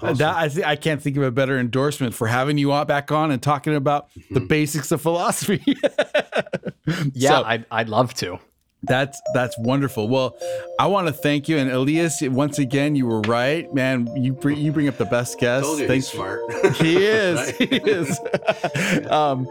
[0.00, 0.16] Awesome.
[0.16, 3.12] That I, th- I can't think of a better endorsement for having you on back
[3.12, 4.34] on and talking about mm-hmm.
[4.34, 5.62] the basics of philosophy.
[7.12, 8.38] yeah, so, I'd, I'd love to.
[8.84, 10.08] That's that's wonderful.
[10.08, 10.36] Well,
[10.78, 12.94] I want to thank you and Elias once again.
[12.94, 14.08] You were right, man.
[14.16, 15.64] You bring you bring up the best guest.
[15.64, 16.08] Told you Thanks.
[16.08, 16.40] he's smart.
[16.76, 17.50] he is.
[17.58, 18.20] He is.
[19.10, 19.48] um,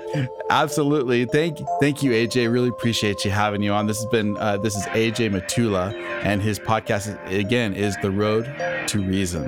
[0.49, 1.25] absolutely.
[1.25, 2.51] Thank thank you, AJ.
[2.51, 3.85] Really appreciate you having you on.
[3.85, 8.11] This has been uh, this is AJ Matula, and his podcast is, again is the
[8.11, 8.45] Road
[8.87, 9.43] to Reason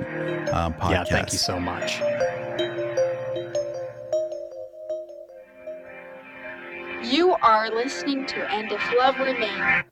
[0.52, 0.90] um, podcast.
[0.90, 2.00] Yeah, thank you so much.
[7.02, 9.84] You are listening to And If Love Remains.